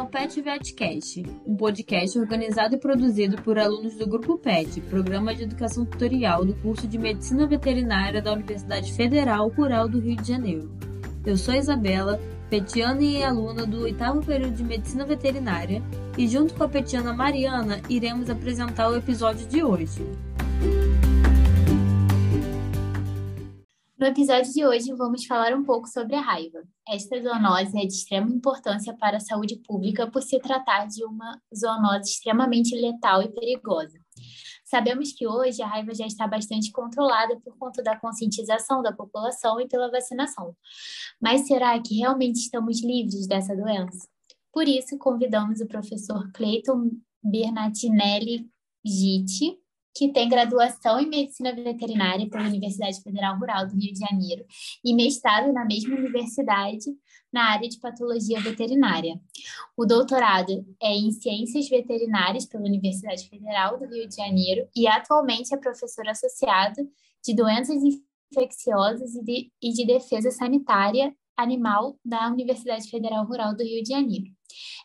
ao 0.00 0.06
Pet 0.06 0.40
Vetcast, 0.40 1.22
um 1.46 1.54
podcast 1.54 2.18
organizado 2.18 2.74
e 2.74 2.78
produzido 2.78 3.36
por 3.42 3.58
alunos 3.58 3.96
do 3.96 4.06
Grupo 4.06 4.38
PET, 4.38 4.80
Programa 4.80 5.34
de 5.34 5.42
Educação 5.42 5.84
Tutorial 5.84 6.42
do 6.42 6.54
curso 6.54 6.88
de 6.88 6.96
Medicina 6.96 7.46
Veterinária 7.46 8.22
da 8.22 8.32
Universidade 8.32 8.94
Federal 8.94 9.48
Rural 9.48 9.90
do 9.90 10.00
Rio 10.00 10.16
de 10.16 10.26
Janeiro. 10.26 10.72
Eu 11.26 11.36
sou 11.36 11.52
Isabela, 11.52 12.18
petiana 12.48 13.02
e 13.02 13.22
aluna 13.22 13.66
do 13.66 13.82
oitavo 13.82 14.24
período 14.24 14.54
de 14.54 14.64
Medicina 14.64 15.04
Veterinária, 15.04 15.82
e 16.16 16.26
junto 16.26 16.54
com 16.54 16.64
a 16.64 16.68
petiana 16.68 17.12
Mariana 17.12 17.82
iremos 17.86 18.30
apresentar 18.30 18.88
o 18.88 18.96
episódio 18.96 19.46
de 19.46 19.62
hoje. 19.62 20.02
No 24.00 24.06
episódio 24.06 24.50
de 24.50 24.64
hoje, 24.64 24.94
vamos 24.94 25.26
falar 25.26 25.54
um 25.54 25.62
pouco 25.62 25.86
sobre 25.86 26.16
a 26.16 26.22
raiva. 26.22 26.62
Esta 26.88 27.20
zoonose 27.20 27.76
é 27.76 27.84
de 27.84 27.92
extrema 27.92 28.30
importância 28.30 28.96
para 28.96 29.18
a 29.18 29.20
saúde 29.20 29.56
pública 29.56 30.10
por 30.10 30.22
se 30.22 30.40
tratar 30.40 30.86
de 30.86 31.04
uma 31.04 31.38
zoonose 31.54 32.12
extremamente 32.12 32.74
letal 32.74 33.20
e 33.20 33.28
perigosa. 33.28 34.00
Sabemos 34.64 35.12
que 35.12 35.26
hoje 35.26 35.60
a 35.60 35.66
raiva 35.66 35.94
já 35.94 36.06
está 36.06 36.26
bastante 36.26 36.72
controlada 36.72 37.38
por 37.44 37.58
conta 37.58 37.82
da 37.82 37.94
conscientização 37.94 38.80
da 38.80 38.90
população 38.90 39.60
e 39.60 39.68
pela 39.68 39.90
vacinação. 39.90 40.56
Mas 41.20 41.46
será 41.46 41.78
que 41.78 41.98
realmente 41.98 42.36
estamos 42.36 42.82
livres 42.82 43.26
dessa 43.26 43.54
doença? 43.54 44.08
Por 44.50 44.66
isso, 44.66 44.96
convidamos 44.96 45.60
o 45.60 45.68
professor 45.68 46.32
Cleiton 46.32 46.90
Bernatinelli 47.22 48.48
Gitti, 48.82 49.58
que 49.94 50.12
tem 50.12 50.28
graduação 50.28 51.00
em 51.00 51.08
Medicina 51.08 51.54
Veterinária 51.54 52.28
pela 52.28 52.44
Universidade 52.44 53.02
Federal 53.02 53.38
Rural 53.38 53.66
do 53.66 53.74
Rio 53.74 53.92
de 53.92 53.98
Janeiro 53.98 54.44
e 54.84 54.94
mestrado 54.94 55.52
na 55.52 55.64
mesma 55.64 55.96
universidade 55.96 56.86
na 57.32 57.50
área 57.50 57.68
de 57.68 57.78
patologia 57.78 58.40
veterinária. 58.40 59.20
O 59.76 59.86
doutorado 59.86 60.64
é 60.82 60.92
em 60.92 61.12
Ciências 61.12 61.68
Veterinárias 61.68 62.46
pela 62.46 62.64
Universidade 62.64 63.28
Federal 63.28 63.78
do 63.78 63.86
Rio 63.86 64.08
de 64.08 64.16
Janeiro 64.16 64.68
e 64.74 64.86
atualmente 64.86 65.54
é 65.54 65.56
professor 65.56 66.08
associado 66.08 66.88
de 67.24 67.34
doenças 67.34 67.82
infecciosas 68.32 69.14
e 69.14 69.22
de, 69.22 69.52
e 69.62 69.72
de 69.72 69.86
defesa 69.86 70.30
sanitária 70.30 71.14
animal 71.36 71.98
da 72.04 72.28
Universidade 72.28 72.88
Federal 72.88 73.24
Rural 73.24 73.54
do 73.54 73.62
Rio 73.62 73.82
de 73.82 73.90
Janeiro. 73.90 74.26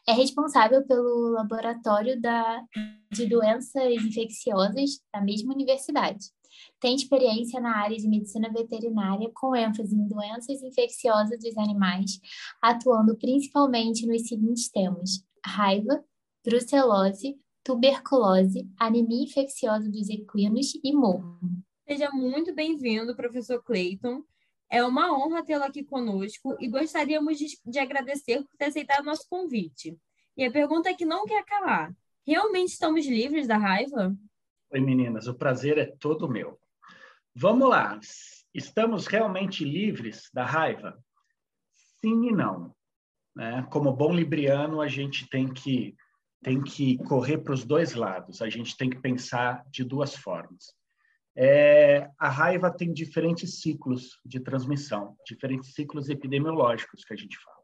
É 0.08 0.14
responsável 0.14 0.86
pelo 0.86 1.30
laboratório 1.32 2.20
da, 2.22 2.62
de 3.12 3.28
doenças 3.28 3.94
infecciosas 4.04 5.02
da 5.14 5.22
mesma 5.22 5.54
universidade. 5.54 6.26
Tem 6.80 6.96
experiência 6.96 7.60
na 7.60 7.78
área 7.78 7.98
de 7.98 8.08
medicina 8.08 8.52
veterinária, 8.52 9.30
com 9.34 9.56
ênfase 9.56 9.96
em 9.96 10.08
doenças 10.08 10.62
infecciosas 10.62 11.40
dos 11.40 11.58
animais, 11.58 12.20
atuando 12.62 13.18
principalmente 13.18 14.06
nos 14.06 14.28
seguintes 14.28 14.70
temas: 14.70 15.24
raiva, 15.46 16.04
brucelose, 16.44 17.38
tuberculose, 17.64 18.70
anemia 18.80 19.24
infecciosa 19.24 19.90
dos 19.90 20.10
equinos 20.10 20.74
e 20.84 20.94
morro. 20.94 21.40
Seja 21.88 22.10
muito 22.12 22.54
bem-vindo, 22.54 23.16
professor 23.16 23.62
Clayton. 23.64 24.24
É 24.76 24.84
uma 24.84 25.10
honra 25.18 25.42
tê-lo 25.42 25.64
aqui 25.64 25.86
conosco 25.86 26.58
e 26.60 26.68
gostaríamos 26.68 27.38
de, 27.38 27.58
de, 27.66 27.80
agradecer 27.80 28.44
por 28.44 28.58
ter 28.58 28.66
aceitado 28.66 29.06
nosso 29.06 29.26
convite. 29.30 29.98
E 30.36 30.44
a 30.44 30.52
pergunta 30.52 30.90
é 30.90 30.94
que 30.94 31.06
não 31.06 31.26
quer 31.26 31.46
calar: 31.46 31.96
realmente 32.28 32.72
estamos 32.72 33.06
livres 33.06 33.48
da 33.48 33.58
raiva? 33.58 34.14
Oi, 34.70 34.82
meninas, 34.82 35.28
o 35.28 35.34
prazer 35.34 35.78
é 35.78 35.86
todo 35.86 36.28
meu. 36.28 36.60
Vamos 37.34 37.70
lá. 37.70 37.98
Estamos 38.54 39.08
realmente 39.08 39.64
livres 39.64 40.30
da 40.34 40.44
raiva? 40.44 41.02
Sim 42.02 42.28
e 42.28 42.32
não. 42.34 42.76
Né? 43.34 43.66
Como 43.72 43.94
bom 43.94 44.12
libriano, 44.12 44.82
a 44.82 44.90
gente 44.90 45.26
tem 45.30 45.48
que, 45.48 45.96
tem 46.44 46.62
que 46.62 46.98
correr 47.06 47.38
para 47.38 47.54
os 47.54 47.64
dois 47.64 47.94
lados, 47.94 48.42
a 48.42 48.50
gente 48.50 48.76
tem 48.76 48.90
que 48.90 49.00
pensar 49.00 49.64
de 49.70 49.86
duas 49.86 50.18
formas. 50.18 50.76
É, 51.38 52.10
a 52.18 52.30
raiva 52.30 52.72
tem 52.72 52.94
diferentes 52.94 53.60
ciclos 53.60 54.20
de 54.26 54.40
transmissão, 54.40 55.18
diferentes 55.28 55.74
ciclos 55.74 56.10
epidemiológicos 56.10 57.04
que 57.04 57.14
a 57.14 57.18
gente 57.18 57.38
fala. 57.38 57.56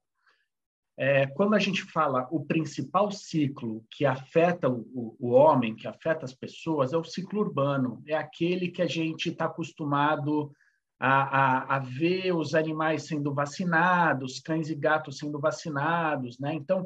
É, 0.97 1.25
quando 1.27 1.55
a 1.55 1.59
gente 1.59 1.83
fala 1.83 2.27
o 2.29 2.45
principal 2.45 3.09
ciclo 3.11 3.85
que 3.89 4.05
afeta 4.05 4.69
o, 4.69 5.15
o, 5.17 5.29
homem, 5.29 5.73
que 5.73 5.87
afeta 5.87 6.25
as 6.25 6.33
pessoas, 6.33 6.91
é 6.91 6.97
o 6.97 7.03
ciclo 7.03 7.39
urbano, 7.39 8.03
é 8.05 8.13
aquele 8.13 8.67
que 8.67 8.81
a 8.81 8.87
gente 8.87 9.29
está 9.29 9.45
acostumado 9.45 10.51
a, 10.99 11.23
a, 11.23 11.75
a, 11.77 11.79
ver 11.79 12.35
os 12.35 12.53
animais 12.53 13.07
sendo 13.07 13.33
vacinados, 13.33 14.39
cães 14.41 14.69
e 14.69 14.75
gatos 14.75 15.17
sendo 15.17 15.39
vacinados, 15.39 16.37
né? 16.37 16.53
Então, 16.53 16.85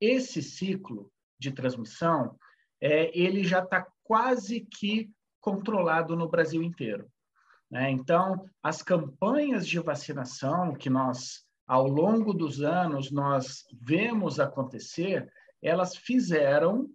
esse 0.00 0.42
ciclo 0.42 1.10
de 1.38 1.50
transmissão, 1.50 2.38
é, 2.80 3.10
ele 3.18 3.42
já 3.42 3.64
está 3.64 3.86
quase 4.04 4.60
que 4.60 5.10
controlado 5.46 6.16
no 6.16 6.28
Brasil 6.28 6.60
inteiro. 6.60 7.08
Né? 7.70 7.88
Então, 7.92 8.44
as 8.60 8.82
campanhas 8.82 9.64
de 9.64 9.78
vacinação 9.78 10.74
que 10.74 10.90
nós, 10.90 11.44
ao 11.64 11.86
longo 11.86 12.34
dos 12.34 12.60
anos, 12.62 13.12
nós 13.12 13.64
vemos 13.80 14.40
acontecer, 14.40 15.32
elas 15.62 15.96
fizeram 15.96 16.88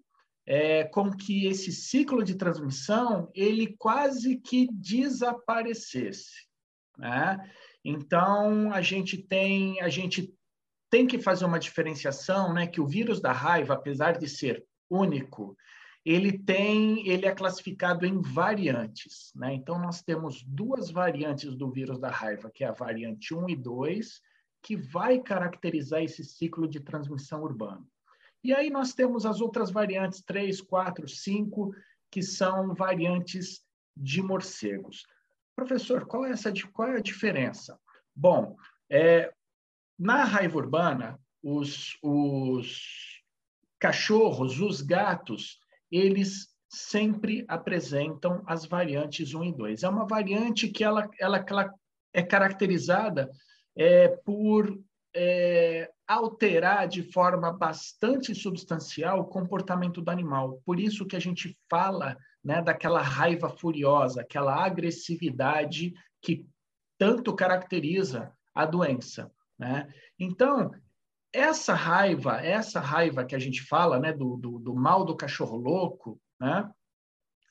é, 0.46 0.84
com 0.84 1.10
que 1.10 1.48
esse 1.48 1.72
ciclo 1.72 2.26
de 2.26 2.36
transmissão 2.36 3.32
ele 3.34 3.74
quase 3.80 4.36
que 4.36 4.68
desaparecesse. 4.70 6.46
Né? 6.98 7.38
Então, 7.86 8.74
a 8.74 8.82
gente 8.82 9.18
tem 9.18 9.82
a 9.82 9.88
gente 9.88 10.34
tem 10.90 11.08
que 11.08 11.20
fazer 11.20 11.46
uma 11.46 11.58
diferenciação, 11.58 12.54
né, 12.54 12.68
que 12.68 12.82
o 12.82 12.86
vírus 12.86 13.22
da 13.22 13.32
raiva, 13.32 13.76
apesar 13.76 14.18
de 14.18 14.28
ser 14.28 14.62
único, 14.90 15.56
ele 16.04 16.38
tem, 16.38 17.08
ele 17.08 17.28
é 17.28 17.34
classificado 17.34 18.06
em 18.06 18.20
variantes, 18.22 19.32
né? 19.36 19.54
Então 19.54 19.80
nós 19.80 20.02
temos 20.02 20.44
duas 20.44 20.90
variantes 20.90 21.56
do 21.56 21.70
vírus 21.70 22.00
da 22.00 22.10
raiva, 22.10 22.50
que 22.50 22.64
é 22.64 22.68
a 22.68 22.74
variante 22.74 23.34
1 23.36 23.50
e 23.50 23.56
2, 23.56 24.22
que 24.64 24.76
vai 24.76 25.20
caracterizar 25.20 26.02
esse 26.02 26.24
ciclo 26.24 26.68
de 26.68 26.80
transmissão 26.80 27.44
urbana. 27.44 27.86
E 28.44 28.54
aí 28.54 28.72
nós 28.72 28.94
temos 28.94 29.26
as 29.26 29.40
outras 29.42 29.70
variantes 29.70 30.22
3, 30.24 30.62
4, 30.62 31.08
5, 31.08 31.72
que 32.10 32.24
são 32.24 32.74
variantes 32.74 33.64
de 33.96 34.22
morcegos. 34.24 35.06
Professor, 35.56 36.08
qual 36.08 36.26
é, 36.26 36.32
essa, 36.32 36.52
qual 36.74 36.90
é 36.90 36.98
a 36.98 37.02
diferença? 37.02 37.80
Bom, 38.16 38.56
é, 38.90 39.32
na 39.98 40.24
raiva 40.24 40.58
urbana, 40.58 41.20
os, 41.44 41.98
os 42.02 43.22
cachorros, 43.80 44.60
os 44.60 44.82
gatos, 44.82 45.61
eles 45.92 46.48
sempre 46.70 47.44
apresentam 47.48 48.42
as 48.48 48.66
variantes 48.66 49.34
1 49.34 49.44
e 49.44 49.54
2. 49.54 49.84
É 49.84 49.90
uma 49.90 50.08
variante 50.08 50.70
que 50.70 50.84
ela, 50.84 51.10
ela, 51.20 51.44
é 52.14 52.24
caracterizada 52.24 53.30
é, 53.76 54.08
por 54.08 54.80
é, 55.14 55.90
alterar 56.08 56.88
de 56.88 57.04
forma 57.04 57.52
bastante 57.52 58.34
substancial 58.34 59.20
o 59.20 59.26
comportamento 59.26 60.02
do 60.02 60.10
animal. 60.10 60.62
Por 60.66 60.80
isso 60.80 61.06
que 61.06 61.16
a 61.16 61.20
gente 61.20 61.58
fala 61.70 62.18
né, 62.44 62.62
daquela 62.62 63.02
raiva 63.02 63.50
furiosa, 63.50 64.22
aquela 64.22 64.64
agressividade 64.64 65.94
que 66.22 66.46
tanto 66.98 67.36
caracteriza 67.36 68.32
a 68.54 68.66
doença. 68.66 69.32
Né? 69.58 69.92
Então, 70.18 70.72
essa 71.34 71.74
raiva, 71.74 72.42
essa 72.42 72.80
raiva 72.80 73.26
que 73.26 73.36
a 73.36 73.40
gente 73.40 73.62
fala, 73.64 74.00
né, 74.00 74.12
do, 74.12 74.38
do, 74.38 74.60
do 74.60 74.76
mal 74.76 75.06
do 75.06 75.16
cachorro 75.16 75.58
louco, 75.58 76.20
né, 76.40 76.70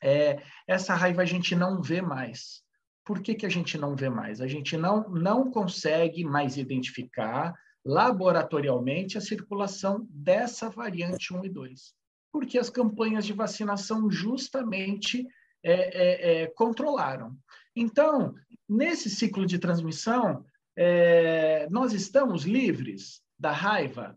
é, 0.03 0.41
essa 0.67 0.95
raiva 0.95 1.21
a 1.21 1.25
gente 1.25 1.55
não 1.55 1.81
vê 1.81 2.01
mais. 2.01 2.63
Por 3.03 3.21
que, 3.21 3.35
que 3.35 3.45
a 3.45 3.49
gente 3.49 3.77
não 3.77 3.95
vê 3.95 4.09
mais? 4.09 4.41
A 4.41 4.47
gente 4.47 4.77
não, 4.77 5.09
não 5.09 5.49
consegue 5.51 6.23
mais 6.23 6.57
identificar 6.57 7.53
laboratorialmente 7.83 9.17
a 9.17 9.21
circulação 9.21 10.07
dessa 10.09 10.69
variante 10.69 11.33
1 11.33 11.45
e 11.45 11.49
2, 11.49 11.93
porque 12.31 12.59
as 12.59 12.69
campanhas 12.69 13.25
de 13.25 13.33
vacinação 13.33 14.09
justamente 14.09 15.27
é, 15.63 15.73
é, 15.73 16.43
é, 16.43 16.47
controlaram. 16.47 17.35
Então, 17.75 18.33
nesse 18.67 19.09
ciclo 19.09 19.45
de 19.45 19.57
transmissão, 19.57 20.45
é, 20.75 21.67
nós 21.69 21.93
estamos 21.93 22.43
livres? 22.43 23.21
Da 23.41 23.51
raiva? 23.51 24.15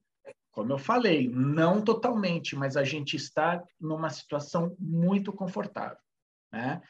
Como 0.53 0.71
eu 0.73 0.79
falei, 0.79 1.29
não 1.29 1.82
totalmente, 1.82 2.55
mas 2.55 2.76
a 2.76 2.85
gente 2.85 3.17
está 3.17 3.65
numa 3.81 4.11
situação 4.11 4.76
muito 4.79 5.32
confortável, 5.32 5.99
né? 6.53 6.81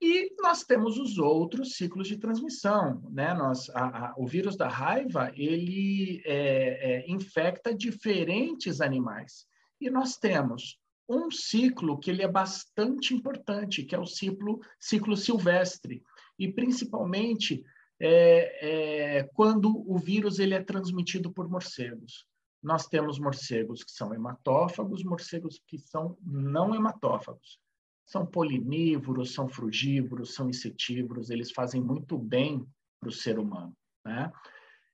E 0.00 0.34
nós 0.40 0.64
temos 0.64 0.98
os 0.98 1.16
outros 1.18 1.76
ciclos 1.76 2.08
de 2.08 2.16
transmissão, 2.16 3.08
né? 3.12 3.32
Nós, 3.34 3.70
a, 3.70 4.06
a, 4.06 4.14
o 4.16 4.26
vírus 4.26 4.56
da 4.56 4.66
raiva 4.66 5.30
ele 5.36 6.20
é, 6.24 7.04
é, 7.04 7.10
infecta 7.10 7.72
diferentes 7.72 8.80
animais 8.80 9.46
e 9.80 9.88
nós 9.88 10.16
temos 10.16 10.80
um 11.08 11.30
ciclo 11.30 12.00
que 12.00 12.10
ele 12.10 12.22
é 12.22 12.28
bastante 12.28 13.14
importante, 13.14 13.84
que 13.84 13.94
é 13.94 13.98
o 13.98 14.06
ciclo, 14.06 14.60
ciclo 14.80 15.16
silvestre 15.16 16.02
e 16.36 16.52
principalmente 16.52 17.62
é, 18.04 19.18
é, 19.18 19.22
quando 19.32 19.88
o 19.88 19.96
vírus 19.96 20.40
ele 20.40 20.54
é 20.54 20.60
transmitido 20.60 21.32
por 21.32 21.48
morcegos. 21.48 22.26
nós 22.60 22.86
temos 22.86 23.18
morcegos 23.18 23.82
que 23.84 23.92
são 23.92 24.12
hematófagos, 24.12 25.04
morcegos 25.04 25.60
que 25.66 25.78
são 25.78 26.16
não 26.20 26.74
hematófagos. 26.74 27.60
São 28.04 28.26
polinívoros, 28.26 29.32
são 29.32 29.48
frugívoros, 29.48 30.34
são 30.34 30.48
insetívoros, 30.48 31.30
eles 31.30 31.52
fazem 31.52 31.80
muito 31.80 32.18
bem 32.18 32.66
para 33.00 33.08
o 33.08 33.12
ser 33.12 33.38
humano. 33.38 33.72
Né? 34.04 34.32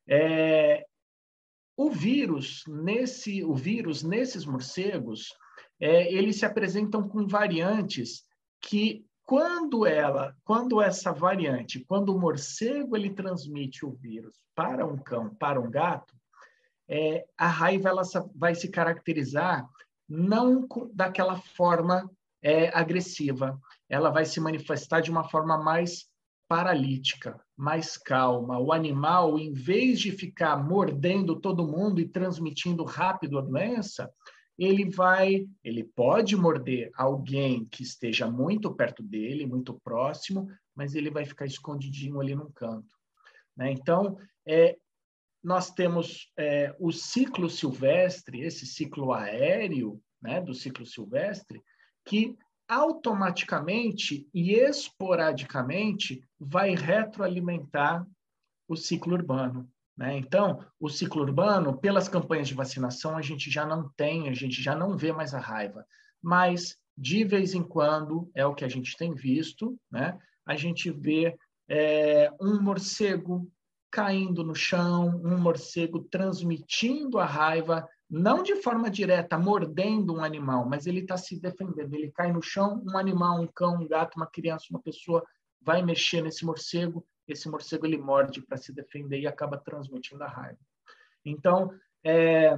É, 0.06 0.86
o 1.76 1.90
vírus 1.90 2.62
nesse, 2.66 3.42
o 3.42 3.54
vírus 3.54 4.02
nesses 4.02 4.44
morcegos, 4.44 5.28
é, 5.80 6.12
eles 6.12 6.36
se 6.36 6.44
apresentam 6.44 7.08
com 7.08 7.26
variantes 7.26 8.24
que 8.60 9.06
quando 9.28 9.84
ela, 9.84 10.34
quando 10.42 10.80
essa 10.80 11.12
variante, 11.12 11.84
quando 11.84 12.16
o 12.16 12.18
morcego 12.18 12.96
ele 12.96 13.10
transmite 13.10 13.84
o 13.84 13.90
vírus 13.90 14.34
para 14.54 14.86
um 14.86 14.96
cão, 14.96 15.34
para 15.34 15.60
um 15.60 15.70
gato, 15.70 16.16
é, 16.88 17.26
a 17.36 17.46
raiva 17.46 17.90
ela 17.90 18.00
vai 18.34 18.54
se 18.54 18.70
caracterizar 18.70 19.68
não 20.08 20.66
daquela 20.94 21.36
forma 21.36 22.10
é, 22.40 22.74
agressiva, 22.74 23.60
ela 23.86 24.08
vai 24.08 24.24
se 24.24 24.40
manifestar 24.40 25.02
de 25.02 25.10
uma 25.10 25.28
forma 25.28 25.58
mais 25.58 26.06
paralítica, 26.48 27.38
mais 27.54 27.98
calma. 27.98 28.58
O 28.58 28.72
animal, 28.72 29.38
em 29.38 29.52
vez 29.52 30.00
de 30.00 30.10
ficar 30.10 30.56
mordendo 30.56 31.38
todo 31.38 31.68
mundo 31.68 32.00
e 32.00 32.08
transmitindo 32.08 32.82
rápido 32.82 33.38
a 33.38 33.42
doença, 33.42 34.10
ele 34.58 34.90
vai, 34.90 35.46
ele 35.62 35.84
pode 35.84 36.36
morder 36.36 36.90
alguém 36.96 37.64
que 37.64 37.82
esteja 37.82 38.28
muito 38.28 38.74
perto 38.74 39.02
dele, 39.02 39.46
muito 39.46 39.78
próximo, 39.84 40.50
mas 40.74 40.94
ele 40.94 41.10
vai 41.10 41.24
ficar 41.24 41.46
escondidinho 41.46 42.20
ali 42.20 42.34
num 42.34 42.50
canto. 42.50 42.88
Né? 43.56 43.70
Então, 43.70 44.18
é, 44.44 44.76
nós 45.42 45.70
temos 45.70 46.32
é, 46.36 46.74
o 46.80 46.90
ciclo 46.90 47.48
silvestre, 47.48 48.40
esse 48.40 48.66
ciclo 48.66 49.12
aéreo 49.12 50.02
né, 50.20 50.40
do 50.40 50.52
ciclo 50.52 50.84
silvestre, 50.84 51.62
que 52.04 52.36
automaticamente 52.66 54.28
e 54.34 54.54
esporadicamente 54.54 56.22
vai 56.38 56.74
retroalimentar 56.74 58.06
o 58.66 58.76
ciclo 58.76 59.14
urbano. 59.14 59.70
Né? 59.98 60.16
Então, 60.16 60.64
o 60.78 60.88
ciclo 60.88 61.22
urbano, 61.22 61.76
pelas 61.76 62.08
campanhas 62.08 62.46
de 62.46 62.54
vacinação, 62.54 63.16
a 63.16 63.22
gente 63.22 63.50
já 63.50 63.66
não 63.66 63.90
tem, 63.96 64.28
a 64.28 64.32
gente 64.32 64.62
já 64.62 64.76
não 64.76 64.96
vê 64.96 65.12
mais 65.12 65.34
a 65.34 65.40
raiva. 65.40 65.84
Mas, 66.22 66.76
de 66.96 67.24
vez 67.24 67.52
em 67.52 67.64
quando, 67.64 68.30
é 68.32 68.46
o 68.46 68.54
que 68.54 68.64
a 68.64 68.68
gente 68.68 68.96
tem 68.96 69.12
visto, 69.12 69.76
né? 69.90 70.16
a 70.46 70.54
gente 70.56 70.90
vê 70.90 71.36
é, 71.68 72.30
um 72.40 72.62
morcego 72.62 73.50
caindo 73.90 74.44
no 74.44 74.54
chão, 74.54 75.20
um 75.24 75.36
morcego 75.36 76.00
transmitindo 76.04 77.18
a 77.18 77.24
raiva, 77.24 77.88
não 78.08 78.42
de 78.42 78.54
forma 78.56 78.90
direta, 78.90 79.36
mordendo 79.36 80.14
um 80.14 80.24
animal, 80.24 80.66
mas 80.66 80.86
ele 80.86 81.00
está 81.00 81.16
se 81.16 81.40
defendendo. 81.40 81.92
Ele 81.92 82.10
cai 82.12 82.32
no 82.32 82.42
chão, 82.42 82.82
um 82.86 82.96
animal, 82.96 83.40
um 83.40 83.46
cão, 83.46 83.82
um 83.82 83.88
gato, 83.88 84.16
uma 84.16 84.26
criança, 84.26 84.66
uma 84.70 84.80
pessoa 84.80 85.24
vai 85.60 85.82
mexer 85.82 86.22
nesse 86.22 86.44
morcego, 86.44 87.04
esse 87.32 87.48
morcego 87.48 87.86
ele 87.86 87.98
morde 87.98 88.42
para 88.42 88.56
se 88.56 88.72
defender 88.72 89.20
e 89.20 89.26
acaba 89.26 89.58
transmitindo 89.58 90.22
a 90.24 90.28
raiva. 90.28 90.58
Então, 91.24 91.70
é, 92.04 92.56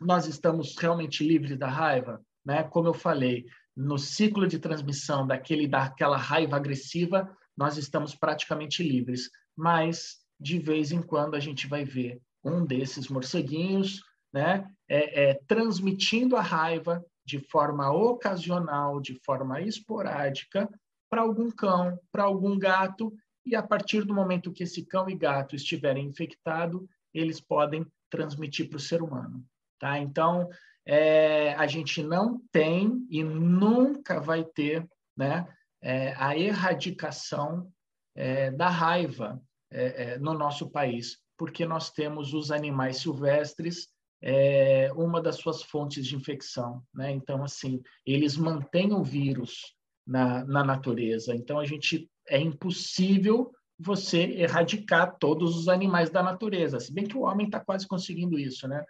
nós 0.00 0.26
estamos 0.26 0.76
realmente 0.76 1.26
livres 1.26 1.56
da 1.56 1.68
raiva, 1.68 2.20
né? 2.44 2.64
Como 2.64 2.88
eu 2.88 2.94
falei, 2.94 3.46
no 3.76 3.98
ciclo 3.98 4.46
de 4.46 4.58
transmissão 4.58 5.26
daquele 5.26 5.66
daquela 5.66 6.16
raiva 6.16 6.56
agressiva, 6.56 7.34
nós 7.56 7.76
estamos 7.76 8.14
praticamente 8.14 8.82
livres, 8.82 9.30
mas 9.56 10.18
de 10.38 10.58
vez 10.58 10.92
em 10.92 11.02
quando 11.02 11.34
a 11.34 11.40
gente 11.40 11.66
vai 11.66 11.84
ver 11.84 12.20
um 12.44 12.64
desses 12.64 13.08
morceguinhos, 13.08 14.02
né, 14.32 14.68
é, 14.88 15.30
é, 15.30 15.34
transmitindo 15.46 16.36
a 16.36 16.40
raiva 16.40 17.04
de 17.24 17.38
forma 17.38 17.92
ocasional, 17.92 19.00
de 19.00 19.14
forma 19.24 19.60
esporádica, 19.60 20.68
para 21.08 21.20
algum 21.20 21.50
cão, 21.50 21.98
para 22.10 22.24
algum 22.24 22.58
gato, 22.58 23.12
e 23.44 23.56
a 23.56 23.62
partir 23.62 24.04
do 24.04 24.14
momento 24.14 24.52
que 24.52 24.62
esse 24.62 24.84
cão 24.84 25.08
e 25.08 25.16
gato 25.16 25.56
estiverem 25.56 26.06
infectados, 26.06 26.82
eles 27.12 27.40
podem 27.40 27.86
transmitir 28.08 28.68
para 28.68 28.76
o 28.76 28.80
ser 28.80 29.02
humano. 29.02 29.44
Tá? 29.78 29.98
Então, 29.98 30.48
é, 30.86 31.54
a 31.54 31.66
gente 31.66 32.02
não 32.02 32.40
tem 32.50 33.06
e 33.10 33.22
nunca 33.22 34.20
vai 34.20 34.44
ter 34.44 34.88
né, 35.16 35.46
é, 35.80 36.14
a 36.16 36.36
erradicação 36.36 37.70
é, 38.14 38.50
da 38.50 38.68
raiva 38.68 39.42
é, 39.70 40.12
é, 40.12 40.18
no 40.18 40.34
nosso 40.34 40.70
país, 40.70 41.18
porque 41.36 41.64
nós 41.64 41.90
temos 41.90 42.34
os 42.34 42.50
animais 42.50 42.98
silvestres 42.98 43.88
é, 44.22 44.92
uma 44.94 45.20
das 45.20 45.36
suas 45.36 45.62
fontes 45.62 46.06
de 46.06 46.14
infecção. 46.14 46.82
Né? 46.94 47.10
Então, 47.10 47.42
assim, 47.42 47.82
eles 48.06 48.36
mantêm 48.36 48.92
o 48.92 49.02
vírus 49.02 49.74
na, 50.06 50.44
na 50.44 50.64
natureza. 50.64 51.34
Então, 51.34 51.58
a 51.58 51.64
gente 51.64 52.08
é 52.28 52.38
impossível 52.38 53.52
você 53.78 54.18
erradicar 54.18 55.16
todos 55.18 55.56
os 55.56 55.68
animais 55.68 56.10
da 56.10 56.22
natureza, 56.22 56.78
se 56.78 56.92
bem 56.92 57.06
que 57.06 57.16
o 57.16 57.22
homem 57.22 57.46
está 57.46 57.58
quase 57.58 57.86
conseguindo 57.86 58.38
isso, 58.38 58.68
né? 58.68 58.84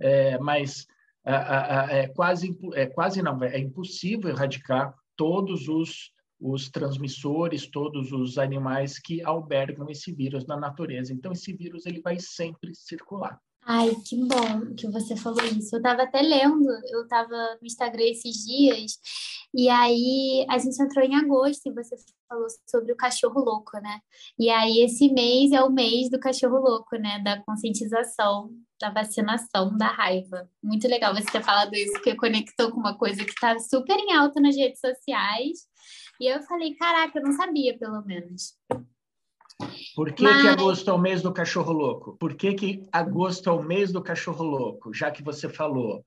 É, 0.00 0.38
mas 0.38 0.86
é 1.24 2.08
quase, 2.08 2.56
é 2.74 2.86
quase 2.86 3.20
não, 3.20 3.42
é 3.42 3.58
impossível 3.58 4.30
erradicar 4.30 4.94
todos 5.16 5.68
os, 5.68 6.12
os 6.40 6.70
transmissores, 6.70 7.68
todos 7.68 8.12
os 8.12 8.38
animais 8.38 8.98
que 8.98 9.22
albergam 9.22 9.90
esse 9.90 10.12
vírus 10.12 10.46
na 10.46 10.56
natureza. 10.56 11.12
Então, 11.12 11.32
esse 11.32 11.52
vírus 11.52 11.84
ele 11.84 12.00
vai 12.00 12.18
sempre 12.18 12.74
circular. 12.74 13.38
Ai, 13.70 13.94
que 13.96 14.16
bom 14.16 14.74
que 14.74 14.88
você 14.88 15.14
falou 15.14 15.44
isso. 15.44 15.76
Eu 15.76 15.78
estava 15.78 16.04
até 16.04 16.22
lendo, 16.22 16.66
eu 16.90 17.02
estava 17.02 17.58
no 17.60 17.66
Instagram 17.66 18.04
esses 18.04 18.36
dias, 18.46 18.98
e 19.54 19.68
aí 19.68 20.46
a 20.48 20.56
gente 20.56 20.82
entrou 20.82 21.04
em 21.04 21.14
agosto 21.14 21.66
e 21.66 21.74
você 21.74 21.94
falou 22.26 22.46
sobre 22.66 22.92
o 22.92 22.96
cachorro 22.96 23.38
louco, 23.44 23.78
né? 23.78 24.00
E 24.38 24.48
aí 24.48 24.80
esse 24.80 25.12
mês 25.12 25.52
é 25.52 25.62
o 25.62 25.70
mês 25.70 26.08
do 26.10 26.18
cachorro 26.18 26.58
louco, 26.58 26.96
né? 26.96 27.18
Da 27.22 27.42
conscientização, 27.44 28.50
da 28.80 28.88
vacinação, 28.90 29.76
da 29.76 29.88
raiva. 29.88 30.48
Muito 30.62 30.88
legal 30.88 31.14
você 31.14 31.30
ter 31.30 31.44
falado 31.44 31.74
isso, 31.74 31.92
porque 31.92 32.16
conectou 32.16 32.70
com 32.70 32.80
uma 32.80 32.96
coisa 32.96 33.22
que 33.22 33.32
está 33.32 33.58
super 33.58 33.98
em 33.98 34.14
alta 34.14 34.40
nas 34.40 34.56
redes 34.56 34.80
sociais. 34.80 35.58
E 36.18 36.26
eu 36.26 36.40
falei, 36.44 36.74
caraca, 36.74 37.18
eu 37.18 37.22
não 37.22 37.32
sabia, 37.32 37.76
pelo 37.78 38.02
menos. 38.02 38.54
Por 39.94 40.12
que, 40.12 40.22
Mas... 40.22 40.42
que 40.42 40.48
agosto 40.48 40.90
é 40.90 40.92
o 40.92 40.98
mês 40.98 41.22
do 41.22 41.32
cachorro 41.32 41.72
louco? 41.72 42.16
Por 42.16 42.34
que, 42.34 42.54
que 42.54 42.82
agosto 42.92 43.50
é 43.50 43.52
o 43.52 43.62
mês 43.62 43.92
do 43.92 44.02
cachorro 44.02 44.44
louco? 44.44 44.94
Já 44.94 45.10
que 45.10 45.22
você 45.22 45.48
falou, 45.48 46.04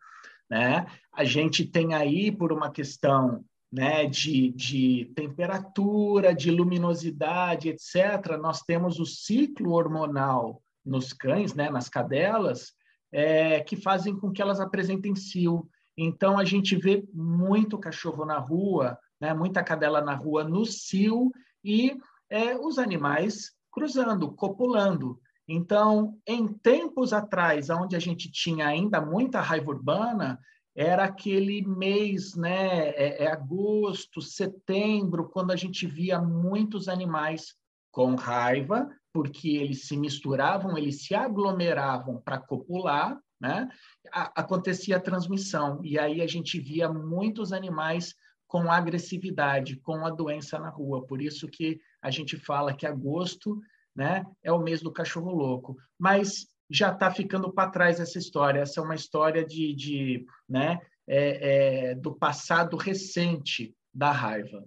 né? 0.49 0.85
A 1.13 1.23
gente 1.23 1.65
tem 1.65 1.93
aí, 1.93 2.31
por 2.31 2.53
uma 2.53 2.71
questão 2.71 3.43
né, 3.71 4.05
de, 4.05 4.51
de 4.51 5.11
temperatura, 5.15 6.35
de 6.35 6.51
luminosidade, 6.51 7.69
etc., 7.69 8.37
nós 8.39 8.61
temos 8.61 8.99
o 8.99 9.05
ciclo 9.05 9.71
hormonal 9.71 10.61
nos 10.85 11.13
cães, 11.13 11.53
né, 11.53 11.69
nas 11.69 11.87
cadelas, 11.87 12.73
é, 13.11 13.61
que 13.61 13.75
fazem 13.75 14.17
com 14.17 14.31
que 14.31 14.41
elas 14.41 14.59
apresentem 14.59 15.15
cio. 15.15 15.67
Então, 15.97 16.37
a 16.37 16.43
gente 16.43 16.75
vê 16.75 17.03
muito 17.13 17.77
cachorro 17.77 18.25
na 18.25 18.39
rua, 18.39 18.97
né, 19.19 19.33
muita 19.33 19.63
cadela 19.63 20.01
na 20.01 20.15
rua 20.15 20.43
no 20.43 20.65
cio, 20.65 21.31
e 21.63 21.95
é, 22.31 22.57
os 22.57 22.79
animais 22.79 23.51
cruzando, 23.69 24.31
copulando. 24.31 25.19
Então, 25.47 26.17
em 26.25 26.47
tempos 26.47 27.11
atrás, 27.11 27.69
onde 27.69 27.95
a 27.95 27.99
gente 27.99 28.31
tinha 28.31 28.67
ainda 28.67 29.01
muita 29.01 29.41
raiva 29.41 29.69
urbana, 29.69 30.39
era 30.73 31.03
aquele 31.03 31.61
mês, 31.67 32.33
né, 32.35 32.89
é, 32.91 33.25
é 33.25 33.27
agosto, 33.31 34.21
setembro, 34.21 35.29
quando 35.29 35.51
a 35.51 35.55
gente 35.57 35.85
via 35.85 36.19
muitos 36.19 36.87
animais 36.87 37.53
com 37.91 38.15
raiva, 38.15 38.89
porque 39.11 39.49
eles 39.49 39.85
se 39.87 39.97
misturavam, 39.97 40.77
eles 40.77 41.05
se 41.05 41.13
aglomeravam 41.13 42.21
para 42.21 42.39
copular, 42.39 43.19
né? 43.39 43.67
A, 44.13 44.41
acontecia 44.41 44.95
a 44.95 45.01
transmissão 45.01 45.81
e 45.83 45.99
aí 45.99 46.21
a 46.21 46.27
gente 46.27 46.57
via 46.59 46.87
muitos 46.87 47.51
animais 47.51 48.15
com 48.47 48.71
agressividade, 48.71 49.75
com 49.77 50.05
a 50.05 50.09
doença 50.09 50.57
na 50.57 50.69
rua. 50.69 51.05
Por 51.05 51.21
isso 51.21 51.47
que 51.47 51.81
a 52.01 52.09
gente 52.09 52.37
fala 52.37 52.73
que 52.73 52.85
agosto 52.85 53.61
né, 53.95 54.25
é 54.43 54.51
o 54.51 54.59
mês 54.59 54.81
do 54.81 54.91
cachorro 54.91 55.31
louco. 55.31 55.77
Mas 55.99 56.47
já 56.69 56.91
está 56.91 57.11
ficando 57.11 57.51
para 57.51 57.69
trás 57.69 57.99
essa 57.99 58.17
história. 58.17 58.61
Essa 58.61 58.79
é 58.79 58.83
uma 58.83 58.95
história 58.95 59.45
de, 59.45 59.73
de 59.75 60.25
né, 60.47 60.79
é, 61.07 61.89
é, 61.89 61.95
do 61.95 62.15
passado 62.15 62.77
recente 62.77 63.75
da 63.93 64.11
raiva. 64.11 64.63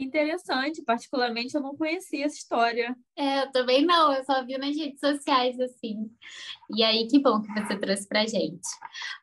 Interessante, 0.00 0.82
particularmente 0.82 1.54
eu 1.54 1.60
não 1.60 1.76
conhecia 1.76 2.24
essa 2.24 2.36
história. 2.36 2.96
É, 3.14 3.42
eu 3.42 3.52
também 3.52 3.84
não, 3.84 4.10
eu 4.10 4.24
só 4.24 4.42
vi 4.42 4.56
nas 4.56 4.74
redes 4.74 4.98
sociais 4.98 5.60
assim. 5.60 6.10
E 6.74 6.82
aí, 6.82 7.06
que 7.06 7.18
bom 7.18 7.42
que 7.42 7.52
você 7.52 7.76
trouxe 7.76 8.08
pra 8.08 8.26
gente. 8.26 8.66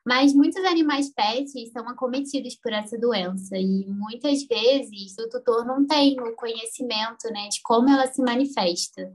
Mas 0.05 0.36
muitos 0.36 0.63
animais 0.63 1.12
pets 1.12 1.72
são 1.72 1.89
acometidos 1.89 2.55
por 2.55 2.72
essa 2.72 2.96
doença 2.96 3.57
e 3.57 3.88
muitas 3.88 4.46
vezes 4.46 5.17
o 5.17 5.27
tutor 5.29 5.65
não 5.65 5.88
tem 5.88 6.19
o 6.22 6.36
conhecimento, 6.36 7.27
né, 7.31 7.48
de 7.50 7.60
como 7.63 7.89
ela 7.89 8.05
se 8.05 8.22
manifesta. 8.22 9.12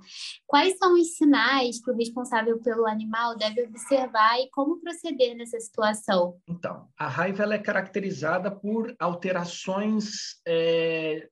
Quais 0.47 0.77
são 0.79 0.95
os 0.95 1.15
sinais 1.15 1.81
que 1.81 1.93
o 1.93 1.97
responsável 1.97 2.59
pelo 2.61 2.89
animal 2.89 3.37
deve 3.37 3.63
observar 3.63 4.41
e 4.41 4.51
como 4.51 4.81
proceder 4.81 5.37
nessa 5.37 5.61
situação? 5.61 6.37
Então, 6.49 6.89
a 6.99 7.07
raiva 7.07 7.45
ela 7.45 7.55
é 7.55 7.59
caracterizada 7.59 8.51
por 8.51 8.97
alterações 8.99 10.41
é 10.45 11.29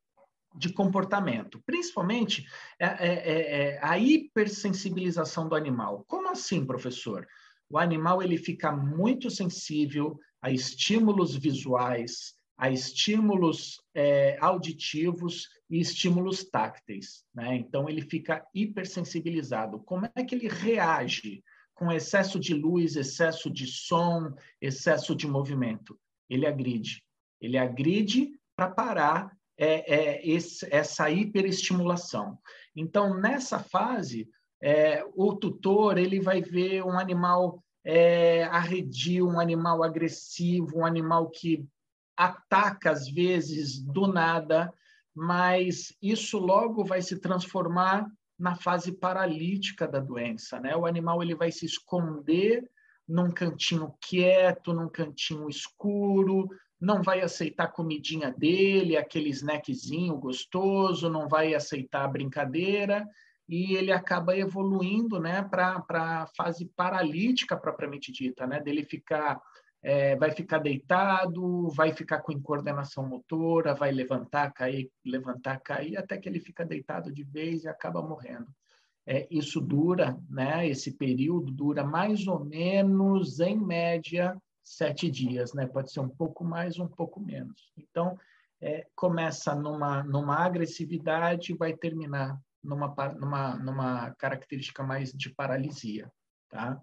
de 0.55 0.73
comportamento, 0.73 1.63
principalmente 1.65 2.47
é, 2.79 2.87
é, 2.87 2.89
é, 2.89 3.75
é, 3.75 3.81
a 3.83 3.99
hipersensibilização 3.99 5.49
do 5.49 5.55
animal. 5.55 6.05
Como 6.09 6.29
assim, 6.29 6.65
professor? 6.65 7.27
O 7.69 7.79
animal 7.79 8.23
ele 8.23 8.37
fica 8.37 8.73
muito 8.73 9.31
sensível 9.31 10.19
a 10.43 10.51
estímulos 10.51 11.37
visuais, 11.37 12.35
a 12.59 12.71
estímulos 12.71 13.81
é, 13.95 14.37
auditivos 14.41 15.49
e 15.69 15.81
estímulos 15.81 16.45
tácteis. 16.45 17.25
Né? 17.35 17.57
Então, 17.57 17.89
ele 17.89 18.03
fica 18.03 18.45
hipersensibilizado. 18.53 19.79
Como 19.81 20.07
é 20.15 20.25
que 20.25 20.35
ele 20.35 20.49
reage 20.49 21.45
com 21.75 21.93
excesso 21.93 22.39
de 22.41 22.53
luz, 22.53 22.97
excesso 22.97 23.49
de 23.51 23.67
som, 23.67 24.35
excesso 24.61 25.15
de 25.15 25.27
movimento? 25.27 25.99
Ele 26.29 26.47
agride. 26.47 27.03
Ele 27.41 27.57
agride 27.57 28.33
para 28.57 28.69
parar 28.69 29.40
é, 29.61 29.95
é 29.95 30.27
esse, 30.27 30.67
essa 30.71 31.11
hiperestimulação. 31.11 32.39
Então, 32.75 33.21
nessa 33.21 33.59
fase, 33.59 34.27
é, 34.63 35.05
o 35.15 35.35
tutor 35.35 35.99
ele 35.99 36.19
vai 36.19 36.41
ver 36.41 36.83
um 36.83 36.99
animal 36.99 37.63
é, 37.85 38.45
arredio, 38.45 39.29
um 39.29 39.39
animal 39.39 39.83
agressivo, 39.83 40.79
um 40.79 40.87
animal 40.87 41.29
que 41.29 41.63
ataca 42.17 42.91
às 42.91 43.07
vezes 43.09 43.79
do 43.83 44.07
nada, 44.07 44.73
mas 45.15 45.95
isso 46.01 46.39
logo 46.39 46.83
vai 46.83 47.03
se 47.03 47.19
transformar 47.19 48.07
na 48.39 48.55
fase 48.55 48.93
paralítica 48.93 49.87
da 49.87 50.01
doença, 50.01 50.59
né? 50.59 50.75
O 50.75 50.87
animal 50.87 51.23
ele 51.23 51.35
vai 51.35 51.53
se 51.53 51.67
esconder 51.67 52.67
num 53.07 53.31
cantinho 53.31 53.93
quieto, 54.01 54.73
num 54.73 54.89
cantinho 54.89 55.49
escuro, 55.51 56.49
não 56.81 57.03
vai 57.03 57.21
aceitar 57.21 57.65
a 57.65 57.71
comidinha 57.71 58.33
dele, 58.33 58.97
aquele 58.97 59.29
snackzinho 59.29 60.17
gostoso, 60.17 61.11
não 61.11 61.29
vai 61.29 61.55
aceitar 61.55 62.05
a 62.05 62.09
brincadeira, 62.09 63.07
e 63.47 63.75
ele 63.75 63.93
acaba 63.93 64.37
evoluindo 64.37 65.21
né, 65.21 65.43
para 65.43 65.85
a 65.89 66.27
fase 66.37 66.65
paralítica 66.75 67.57
propriamente 67.57 68.11
dita, 68.13 68.47
né, 68.47 68.61
dele 68.61 68.85
ficar, 68.85 69.41
é, 69.83 70.17
vai 70.17 70.31
ficar 70.31 70.59
deitado, 70.59 71.69
vai 71.71 71.93
ficar 71.93 72.21
com 72.21 72.33
incoordenação 72.33 73.07
motora, 73.07 73.75
vai 73.75 73.91
levantar, 73.91 74.53
cair, 74.53 74.91
levantar, 75.05 75.61
cair, 75.61 75.99
até 75.99 76.17
que 76.17 76.29
ele 76.29 76.41
fica 76.41 76.65
deitado 76.65 77.13
de 77.13 77.25
vez 77.25 77.65
e 77.65 77.69
acaba 77.69 78.01
morrendo. 78.01 78.47
É, 79.05 79.27
isso 79.31 79.61
dura, 79.61 80.17
né, 80.31 80.67
esse 80.69 80.93
período 80.93 81.53
dura 81.53 81.85
mais 81.85 82.27
ou 82.27 82.45
menos, 82.45 83.41
em 83.41 83.59
média, 83.59 84.41
sete 84.63 85.11
dias, 85.11 85.53
né? 85.55 85.67
Pode 85.67 85.93
ser 85.93 86.01
um 86.01 86.09
pouco 86.09 86.45
mais, 86.45 86.79
um 86.79 86.89
pouco 86.89 87.21
menos. 87.21 87.73
Então, 87.77 88.19
é, 88.61 88.87
começa 88.95 89.55
numa, 89.55 90.03
numa 90.03 90.37
agressividade 90.37 91.53
e 91.53 91.57
vai 91.57 91.75
terminar 91.75 92.39
numa, 92.63 92.95
numa, 93.15 93.57
numa 93.57 94.15
característica 94.17 94.83
mais 94.83 95.13
de 95.13 95.31
paralisia, 95.31 96.13
tá? 96.49 96.81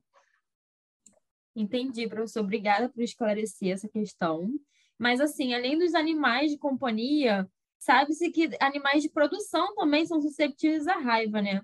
Entendi, 1.55 2.07
professor. 2.07 2.41
Obrigada 2.41 2.89
por 2.89 3.01
esclarecer 3.01 3.69
essa 3.69 3.87
questão. 3.87 4.49
Mas, 4.97 5.19
assim, 5.21 5.53
além 5.53 5.77
dos 5.77 5.93
animais 5.93 6.51
de 6.51 6.57
companhia, 6.57 7.49
sabe-se 7.79 8.31
que 8.31 8.49
animais 8.59 9.03
de 9.03 9.09
produção 9.09 9.75
também 9.75 10.05
são 10.05 10.21
susceptíveis 10.21 10.87
à 10.87 10.97
raiva, 10.97 11.41
né? 11.41 11.61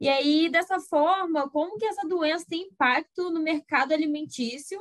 E 0.00 0.08
aí, 0.08 0.48
dessa 0.48 0.80
forma, 0.80 1.48
como 1.50 1.78
que 1.78 1.86
essa 1.86 2.06
doença 2.06 2.44
tem 2.48 2.62
impacto 2.62 3.30
no 3.30 3.40
mercado 3.40 3.92
alimentício 3.92 4.78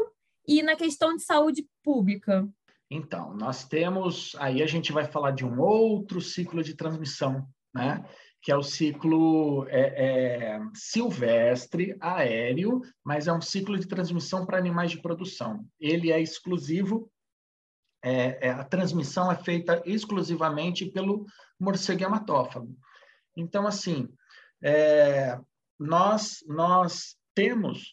e 0.47 0.61
na 0.63 0.75
questão 0.75 1.15
de 1.15 1.23
saúde 1.23 1.67
pública? 1.83 2.47
Então, 2.89 3.33
nós 3.33 3.63
temos, 3.63 4.35
aí 4.37 4.61
a 4.61 4.67
gente 4.67 4.91
vai 4.91 5.05
falar 5.05 5.31
de 5.31 5.45
um 5.45 5.61
outro 5.61 6.19
ciclo 6.19 6.61
de 6.61 6.75
transmissão, 6.75 7.47
né? 7.73 8.03
que 8.41 8.51
é 8.51 8.57
o 8.57 8.63
ciclo 8.63 9.67
é, 9.69 10.55
é, 10.55 10.59
silvestre, 10.73 11.95
aéreo, 12.01 12.81
mas 13.03 13.27
é 13.27 13.33
um 13.33 13.39
ciclo 13.39 13.77
de 13.77 13.87
transmissão 13.87 14.45
para 14.45 14.57
animais 14.57 14.91
de 14.91 15.01
produção. 15.01 15.65
Ele 15.79 16.11
é 16.11 16.19
exclusivo, 16.19 17.09
é, 18.03 18.47
é 18.47 18.49
a 18.49 18.63
transmissão 18.63 19.31
é 19.31 19.35
feita 19.35 19.81
exclusivamente 19.85 20.87
pelo 20.87 21.25
morcego 21.59 22.03
hematófago. 22.03 22.75
Então, 23.37 23.67
assim, 23.67 24.09
é, 24.61 25.39
nós, 25.79 26.43
nós 26.47 27.15
temos 27.35 27.91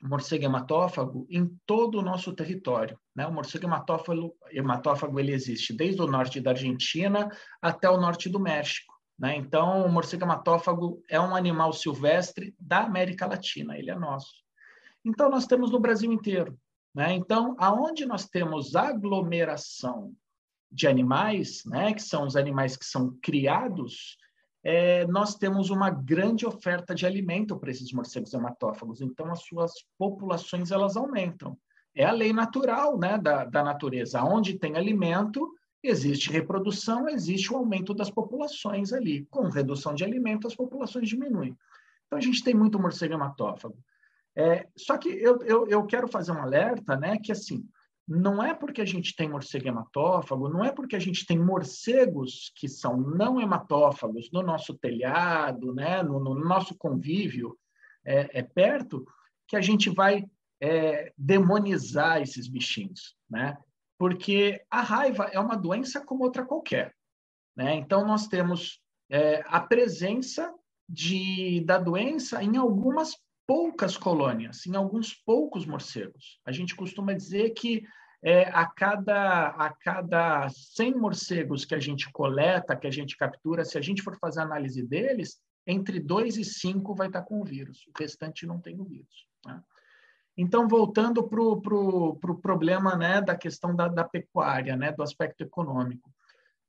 morcego 0.00 0.44
hematófago 0.44 1.26
em 1.28 1.46
todo 1.66 1.98
o 1.98 2.02
nosso 2.02 2.32
território. 2.32 2.98
Né? 3.14 3.26
O 3.26 3.32
morcego 3.32 3.66
hematófago, 3.66 4.36
hematófago 4.50 5.18
ele 5.18 5.32
existe 5.32 5.72
desde 5.72 6.00
o 6.00 6.06
norte 6.06 6.40
da 6.40 6.50
Argentina 6.50 7.28
até 7.60 7.88
o 7.90 8.00
norte 8.00 8.28
do 8.28 8.38
México. 8.38 8.94
Né? 9.18 9.36
Então, 9.36 9.84
o 9.84 9.90
morcego 9.90 10.24
hematófago 10.24 11.02
é 11.08 11.20
um 11.20 11.34
animal 11.34 11.72
silvestre 11.72 12.54
da 12.58 12.84
América 12.84 13.26
Latina, 13.26 13.76
ele 13.76 13.90
é 13.90 13.98
nosso. 13.98 14.32
Então, 15.04 15.28
nós 15.28 15.46
temos 15.46 15.70
no 15.70 15.80
Brasil 15.80 16.12
inteiro. 16.12 16.56
Né? 16.94 17.14
Então, 17.14 17.56
aonde 17.58 18.06
nós 18.06 18.28
temos 18.28 18.76
aglomeração 18.76 20.14
de 20.70 20.86
animais, 20.86 21.62
né, 21.64 21.94
que 21.94 22.02
são 22.02 22.26
os 22.26 22.36
animais 22.36 22.76
que 22.76 22.84
são 22.84 23.16
criados, 23.22 24.18
é, 24.64 25.06
nós 25.06 25.34
temos 25.34 25.70
uma 25.70 25.90
grande 25.90 26.44
oferta 26.44 26.94
de 26.94 27.06
alimento 27.06 27.56
para 27.56 27.70
esses 27.70 27.92
morcegos 27.92 28.34
hematófagos. 28.34 29.00
Então, 29.00 29.30
as 29.30 29.42
suas 29.44 29.72
populações 29.96 30.70
elas 30.70 30.96
aumentam. 30.96 31.56
É 31.94 32.04
a 32.04 32.12
lei 32.12 32.32
natural 32.32 32.98
né, 32.98 33.18
da, 33.18 33.44
da 33.44 33.62
natureza. 33.62 34.22
Onde 34.22 34.58
tem 34.58 34.76
alimento, 34.76 35.48
existe 35.82 36.30
reprodução, 36.30 37.08
existe 37.08 37.52
o 37.52 37.56
aumento 37.56 37.94
das 37.94 38.10
populações 38.10 38.92
ali. 38.92 39.26
Com 39.30 39.48
redução 39.48 39.94
de 39.94 40.04
alimento, 40.04 40.46
as 40.46 40.54
populações 40.54 41.08
diminuem. 41.08 41.56
Então, 42.06 42.18
a 42.18 42.22
gente 42.22 42.42
tem 42.42 42.54
muito 42.54 42.80
morcego 42.80 43.14
hematófago. 43.14 43.76
É, 44.36 44.68
só 44.76 44.96
que 44.96 45.08
eu, 45.08 45.38
eu, 45.42 45.66
eu 45.66 45.84
quero 45.86 46.06
fazer 46.08 46.32
um 46.32 46.40
alerta, 46.40 46.96
né, 46.96 47.18
que 47.18 47.32
assim, 47.32 47.66
não 48.08 48.42
é 48.42 48.54
porque 48.54 48.80
a 48.80 48.86
gente 48.86 49.14
tem 49.14 49.28
morcego 49.28 49.68
hematófago, 49.68 50.48
não 50.48 50.64
é 50.64 50.72
porque 50.72 50.96
a 50.96 50.98
gente 50.98 51.26
tem 51.26 51.38
morcegos 51.38 52.50
que 52.56 52.66
são 52.66 52.96
não 52.96 53.38
hematófagos 53.38 54.30
no 54.32 54.42
nosso 54.42 54.72
telhado, 54.74 55.74
né, 55.74 56.02
no, 56.02 56.18
no 56.18 56.34
nosso 56.34 56.74
convívio 56.74 57.58
é, 58.02 58.38
é, 58.38 58.42
perto, 58.42 59.06
que 59.46 59.56
a 59.56 59.60
gente 59.60 59.90
vai 59.90 60.24
é, 60.58 61.12
demonizar 61.18 62.22
esses 62.22 62.48
bichinhos, 62.48 63.14
né? 63.28 63.58
Porque 63.98 64.64
a 64.70 64.80
raiva 64.80 65.24
é 65.24 65.38
uma 65.38 65.56
doença 65.56 66.00
como 66.00 66.24
outra 66.24 66.46
qualquer, 66.46 66.94
né? 67.54 67.74
Então 67.74 68.06
nós 68.06 68.26
temos 68.26 68.80
é, 69.10 69.42
a 69.46 69.60
presença 69.60 70.54
de, 70.88 71.62
da 71.66 71.78
doença 71.78 72.42
em 72.42 72.56
algumas 72.56 73.14
poucas 73.48 73.96
colônias, 73.96 74.66
em 74.66 74.76
alguns 74.76 75.14
poucos 75.14 75.64
morcegos. 75.64 76.38
A 76.44 76.52
gente 76.52 76.76
costuma 76.76 77.14
dizer 77.14 77.50
que 77.54 77.82
é, 78.22 78.42
a, 78.50 78.66
cada, 78.66 79.48
a 79.48 79.72
cada 79.72 80.50
100 80.50 80.94
morcegos 80.96 81.64
que 81.64 81.74
a 81.74 81.80
gente 81.80 82.12
coleta, 82.12 82.76
que 82.76 82.86
a 82.86 82.90
gente 82.90 83.16
captura, 83.16 83.64
se 83.64 83.78
a 83.78 83.80
gente 83.80 84.02
for 84.02 84.18
fazer 84.18 84.42
análise 84.42 84.82
deles, 84.82 85.40
entre 85.66 85.98
2 85.98 86.36
e 86.36 86.44
5 86.44 86.94
vai 86.94 87.06
estar 87.06 87.22
com 87.22 87.40
o 87.40 87.44
vírus, 87.44 87.86
o 87.86 87.98
restante 87.98 88.46
não 88.46 88.60
tem 88.60 88.78
o 88.78 88.84
vírus. 88.84 89.26
Né? 89.46 89.62
Então, 90.36 90.68
voltando 90.68 91.26
para 91.26 91.40
o 91.40 91.58
pro, 91.58 92.16
pro 92.16 92.38
problema 92.38 92.96
né, 92.96 93.22
da 93.22 93.34
questão 93.34 93.74
da, 93.74 93.88
da 93.88 94.04
pecuária, 94.04 94.76
né, 94.76 94.92
do 94.92 95.02
aspecto 95.02 95.42
econômico. 95.42 96.12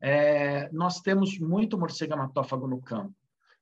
É, 0.02 0.72
nós 0.72 1.02
temos 1.02 1.38
muito 1.38 1.78
morcego 1.78 2.14
hematófago 2.14 2.68
no 2.70 2.82
campo. 2.82 3.14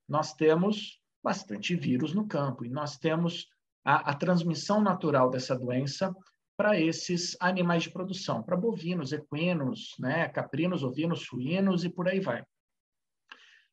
Nós 0.08 0.34
temos 0.34 1.02
bastante 1.28 1.76
vírus 1.76 2.14
no 2.14 2.26
campo. 2.26 2.64
E 2.64 2.70
nós 2.70 2.98
temos 2.98 3.50
a, 3.84 4.12
a 4.12 4.14
transmissão 4.14 4.80
natural 4.82 5.30
dessa 5.30 5.54
doença 5.60 6.16
para 6.56 6.80
esses 6.80 7.36
animais 7.42 7.84
de 7.84 7.92
produção, 7.92 8.42
para 8.42 8.56
bovinos, 8.56 9.12
equinos, 9.12 9.94
né, 10.00 10.30
caprinos, 10.30 10.84
ovinos, 10.84 11.24
suínos 11.24 11.84
e 11.84 11.90
por 11.90 12.08
aí 12.08 12.22
vai. 12.22 12.44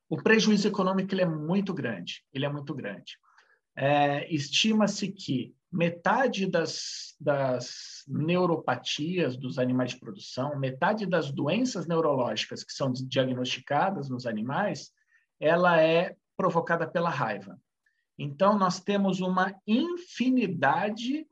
O 0.09 0.17
prejuízo 0.21 0.67
econômico 0.67 1.15
ele 1.15 1.23
é 1.23 1.27
muito 1.27 1.73
grande, 1.73 2.25
ele 2.33 2.45
é 2.45 2.49
muito 2.49 2.75
grande. 2.75 3.17
É, 3.77 4.29
Estima-se 4.35 5.13
que 5.13 5.55
metade 5.71 6.47
das, 6.47 7.15
das 7.21 8.03
neuropatias 8.09 9.37
dos 9.37 9.61
animais 9.61 9.93
de 9.93 10.01
produção, 10.01 10.59
metade 10.59 11.07
das 11.07 11.31
doenças 11.31 11.87
neurológicas 11.87 12.65
que 12.65 12.73
são 12.73 12.93
diagnosticadas 12.93 14.09
nos 14.09 14.27
animais, 14.27 14.91
ela 15.41 15.81
é 15.81 16.17
provocada 16.37 16.87
pela 16.87 17.11
raiva. 17.11 17.59
Então, 18.19 18.59
nós 18.59 18.81
temos 18.81 19.21
uma 19.21 19.55
infinidade 19.67 21.27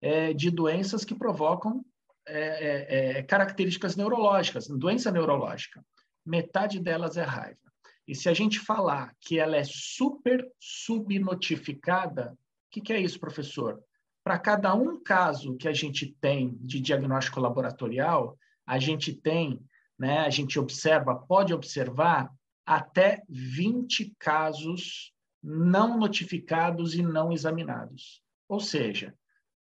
é, 0.00 0.32
de 0.32 0.50
doenças 0.50 1.04
que 1.04 1.14
provocam 1.14 1.84
é, 2.26 2.38
é, 2.38 3.18
é 3.18 3.22
características 3.22 3.96
neurológicas, 3.96 4.66
doença 4.66 5.10
neurológica. 5.10 5.84
Metade 6.24 6.80
delas 6.80 7.16
é 7.16 7.22
raiva. 7.22 7.58
E 8.06 8.14
se 8.14 8.28
a 8.28 8.34
gente 8.34 8.58
falar 8.58 9.14
que 9.20 9.38
ela 9.38 9.56
é 9.56 9.64
super 9.64 10.46
subnotificada, 10.58 12.36
que, 12.74 12.80
que 12.80 12.92
é 12.92 13.00
isso, 13.00 13.20
professor? 13.20 13.80
Para 14.24 14.36
cada 14.36 14.74
um 14.74 15.00
caso 15.00 15.56
que 15.56 15.68
a 15.68 15.72
gente 15.72 16.16
tem 16.20 16.56
de 16.60 16.80
diagnóstico 16.80 17.38
laboratorial, 17.38 18.36
a 18.66 18.80
gente 18.80 19.12
tem, 19.12 19.60
né, 19.96 20.20
a 20.20 20.30
gente 20.30 20.58
observa, 20.58 21.14
pode 21.14 21.54
observar 21.54 22.28
até 22.66 23.22
20 23.28 24.14
casos 24.18 25.12
não 25.42 25.98
notificados 25.98 26.94
e 26.94 27.02
não 27.02 27.32
examinados. 27.32 28.22
Ou 28.48 28.60
seja, 28.60 29.14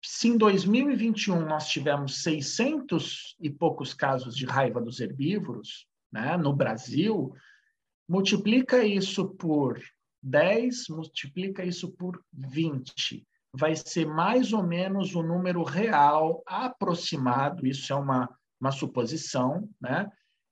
se 0.03 0.29
em 0.29 0.39
2021 0.39 1.45
nós 1.45 1.69
tivemos 1.69 2.23
600 2.23 3.37
e 3.41 3.51
poucos 3.51 3.93
casos 3.93 4.35
de 4.37 4.47
raiva 4.47 4.81
dos 4.81 5.01
herbívoros, 5.01 5.87
né, 6.11 6.37
no 6.37 6.55
Brasil, 6.55 7.35
multiplica 8.09 8.83
isso 8.85 9.29
por 9.35 9.79
10 10.23 10.89
multiplica 10.89 11.65
isso 11.65 11.91
por 11.93 12.23
20. 12.33 13.27
Vai 13.53 13.75
ser 13.77 14.07
mais 14.07 14.53
ou 14.53 14.63
menos 14.63 15.15
o 15.15 15.23
número 15.23 15.63
real 15.63 16.43
aproximado, 16.47 17.67
isso 17.67 17.93
é 17.93 17.97
uma, 17.97 18.29
uma 18.61 18.71
suposição, 18.71 19.69
né? 19.81 20.11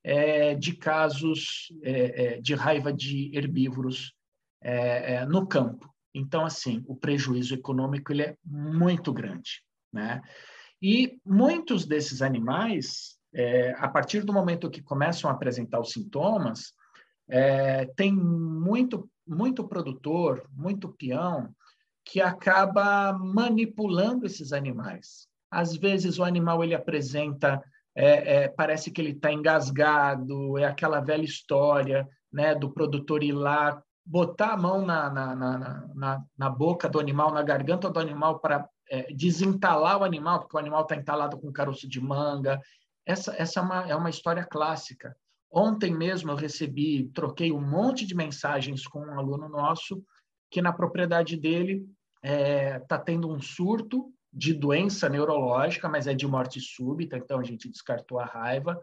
É, 0.08 0.54
de 0.54 0.72
casos 0.76 1.66
é, 1.82 2.36
é, 2.36 2.40
de 2.40 2.54
raiva 2.54 2.92
de 2.92 3.36
herbívoros 3.36 4.14
é, 4.62 5.14
é, 5.14 5.26
no 5.26 5.44
campo. 5.46 5.92
Então, 6.14 6.44
assim, 6.44 6.84
o 6.86 6.94
prejuízo 6.94 7.54
econômico 7.54 8.12
ele 8.12 8.22
é 8.22 8.36
muito 8.44 9.12
grande. 9.12 9.62
Né? 9.92 10.22
E 10.80 11.18
muitos 11.24 11.84
desses 11.84 12.22
animais, 12.22 13.16
a 13.78 13.88
partir 13.88 14.22
do 14.22 14.32
momento 14.32 14.70
que 14.70 14.80
começam 14.80 15.28
a 15.28 15.32
apresentar 15.32 15.80
os 15.80 15.92
sintomas, 15.92 16.72
tem 17.96 18.12
muito 18.12 19.10
muito 19.26 19.66
produtor, 19.66 20.48
muito 20.52 20.88
peão, 20.88 21.52
que 22.04 22.20
acaba 22.20 23.12
manipulando 23.12 24.24
esses 24.24 24.52
animais. 24.52 25.26
Às 25.50 25.76
vezes 25.76 26.18
o 26.18 26.24
animal 26.24 26.62
ele 26.62 26.74
apresenta, 26.74 27.60
é, 27.96 28.44
é, 28.44 28.48
parece 28.48 28.90
que 28.90 29.00
ele 29.00 29.12
está 29.12 29.32
engasgado, 29.32 30.58
é 30.58 30.66
aquela 30.66 31.00
velha 31.00 31.24
história 31.24 32.06
né, 32.30 32.54
do 32.54 32.70
produtor 32.70 33.22
ir 33.24 33.32
lá, 33.32 33.82
botar 34.04 34.52
a 34.52 34.56
mão 34.56 34.84
na, 34.84 35.08
na, 35.08 35.34
na, 35.34 35.88
na, 35.94 36.24
na 36.36 36.50
boca 36.50 36.90
do 36.90 37.00
animal, 37.00 37.32
na 37.32 37.42
garganta 37.42 37.88
do 37.88 37.98
animal 37.98 38.38
para 38.38 38.68
é, 38.90 39.12
desentalar 39.14 39.98
o 39.98 40.04
animal, 40.04 40.40
porque 40.40 40.56
o 40.56 40.60
animal 40.60 40.82
está 40.82 40.94
entalado 40.94 41.38
com 41.38 41.50
caroço 41.50 41.88
de 41.88 41.98
manga. 41.98 42.60
Essa, 43.06 43.34
essa 43.38 43.60
é, 43.60 43.62
uma, 43.62 43.88
é 43.88 43.96
uma 43.96 44.10
história 44.10 44.44
clássica. 44.44 45.16
Ontem 45.50 45.96
mesmo 45.96 46.30
eu 46.30 46.36
recebi, 46.36 47.10
troquei 47.14 47.50
um 47.50 47.66
monte 47.66 48.04
de 48.04 48.14
mensagens 48.14 48.86
com 48.86 49.00
um 49.00 49.18
aluno 49.18 49.48
nosso 49.48 50.04
que 50.50 50.60
na 50.60 50.72
propriedade 50.72 51.34
dele 51.34 51.86
está 52.22 52.30
é, 52.30 52.78
tá 52.80 52.98
tendo 52.98 53.30
um 53.30 53.40
surto 53.40 54.12
de 54.32 54.52
doença 54.52 55.08
neurológica, 55.08 55.88
mas 55.88 56.06
é 56.06 56.14
de 56.14 56.26
morte 56.26 56.60
súbita, 56.60 57.16
então 57.16 57.40
a 57.40 57.44
gente 57.44 57.68
descartou 57.68 58.18
a 58.18 58.24
raiva, 58.24 58.80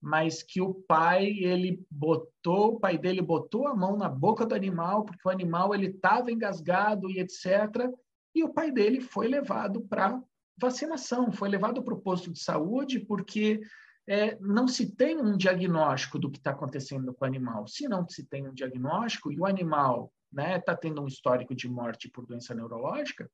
mas 0.00 0.42
que 0.42 0.60
o 0.60 0.74
pai 0.74 1.26
ele 1.26 1.84
botou, 1.90 2.74
o 2.74 2.80
pai 2.80 2.96
dele 2.96 3.20
botou 3.20 3.66
a 3.66 3.74
mão 3.74 3.96
na 3.96 4.08
boca 4.08 4.46
do 4.46 4.54
animal 4.54 5.04
porque 5.04 5.26
o 5.26 5.30
animal 5.30 5.74
ele 5.74 5.88
estava 5.88 6.32
engasgado 6.32 7.10
e 7.10 7.18
etc. 7.20 7.90
E 8.34 8.42
o 8.42 8.52
pai 8.52 8.70
dele 8.70 9.00
foi 9.00 9.28
levado 9.28 9.82
para 9.82 10.20
vacinação, 10.56 11.30
foi 11.32 11.48
levado 11.48 11.82
para 11.82 11.94
o 11.94 12.00
posto 12.00 12.30
de 12.30 12.38
saúde 12.38 13.00
porque 13.00 13.60
é, 14.06 14.36
não 14.40 14.66
se 14.66 14.94
tem 14.94 15.18
um 15.18 15.36
diagnóstico 15.36 16.18
do 16.18 16.30
que 16.30 16.38
está 16.38 16.50
acontecendo 16.50 17.12
com 17.12 17.24
o 17.24 17.28
animal. 17.28 17.66
Se 17.66 17.86
não 17.86 18.08
se 18.08 18.24
tem 18.24 18.48
um 18.48 18.54
diagnóstico 18.54 19.30
e 19.30 19.38
o 19.38 19.46
animal 19.46 20.12
está 20.30 20.42
né, 20.42 20.58
tá 20.60 20.76
tendo 20.76 21.02
um 21.02 21.06
histórico 21.06 21.54
de 21.54 21.68
morte 21.68 22.08
por 22.08 22.24
doença 22.24 22.54
neurológica, 22.54 23.30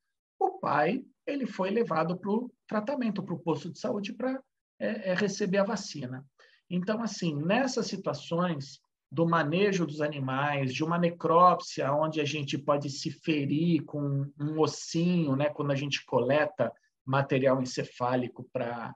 pai 0.66 1.00
ele 1.25 1.46
foi 1.46 1.70
levado 1.70 2.16
para 2.18 2.30
o 2.30 2.50
tratamento, 2.67 3.23
para 3.23 3.34
o 3.34 3.38
posto 3.38 3.71
de 3.71 3.78
saúde 3.78 4.12
para 4.12 4.43
é, 4.80 5.10
é, 5.10 5.14
receber 5.14 5.58
a 5.58 5.64
vacina. 5.64 6.26
Então, 6.69 7.00
assim, 7.00 7.36
nessas 7.36 7.86
situações 7.86 8.80
do 9.10 9.25
manejo 9.25 9.86
dos 9.86 10.00
animais, 10.00 10.75
de 10.75 10.82
uma 10.82 10.99
necrópsia, 10.99 11.93
onde 11.93 12.21
a 12.21 12.25
gente 12.25 12.58
pode 12.58 12.91
se 12.91 13.12
ferir 13.12 13.84
com 13.84 14.28
um 14.41 14.58
ossinho, 14.58 15.36
né, 15.36 15.50
quando 15.50 15.71
a 15.71 15.76
gente 15.76 16.04
coleta 16.04 16.73
material 17.04 17.62
encefálico 17.62 18.49
para 18.52 18.93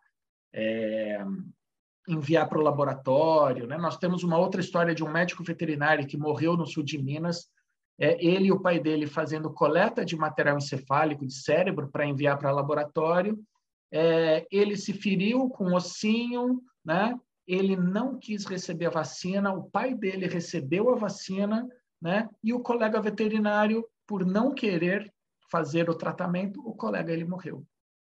é, 0.53 1.25
enviar 2.09 2.49
para 2.49 2.59
o 2.59 2.63
laboratório. 2.63 3.69
Né? 3.69 3.79
Nós 3.79 3.97
temos 3.97 4.25
uma 4.25 4.39
outra 4.39 4.61
história 4.61 4.93
de 4.93 5.05
um 5.05 5.11
médico 5.11 5.45
veterinário 5.45 6.07
que 6.09 6.19
morreu 6.19 6.57
no 6.57 6.67
sul 6.67 6.83
de 6.83 6.99
Minas, 7.01 7.49
é, 8.01 8.17
ele 8.25 8.47
e 8.47 8.53
o 8.53 8.59
pai 8.59 8.81
dele 8.81 9.07
fazendo 9.07 9.53
coleta 9.53 10.03
de 10.07 10.17
material 10.17 10.57
encefálico 10.57 11.27
de 11.27 11.35
cérebro 11.35 11.89
para 11.89 12.07
enviar 12.07 12.39
para 12.39 12.51
laboratório. 12.51 13.39
É, 13.93 14.47
ele 14.51 14.75
se 14.75 14.95
feriu 14.95 15.51
com 15.51 15.67
um 15.67 15.75
ossinho, 15.75 16.63
né? 16.83 17.15
ele 17.47 17.77
não 17.77 18.19
quis 18.19 18.47
receber 18.47 18.87
a 18.87 18.91
vacina, 18.91 19.53
o 19.53 19.65
pai 19.65 19.93
dele 19.95 20.27
recebeu 20.27 20.89
a 20.91 20.97
vacina, 20.97 21.69
né? 22.01 22.27
e 22.43 22.55
o 22.55 22.61
colega 22.61 23.03
veterinário, 23.03 23.87
por 24.07 24.25
não 24.25 24.55
querer 24.55 25.13
fazer 25.51 25.91
o 25.91 25.95
tratamento, 25.95 26.67
o 26.67 26.75
colega 26.75 27.13
ele 27.13 27.25
morreu. 27.25 27.67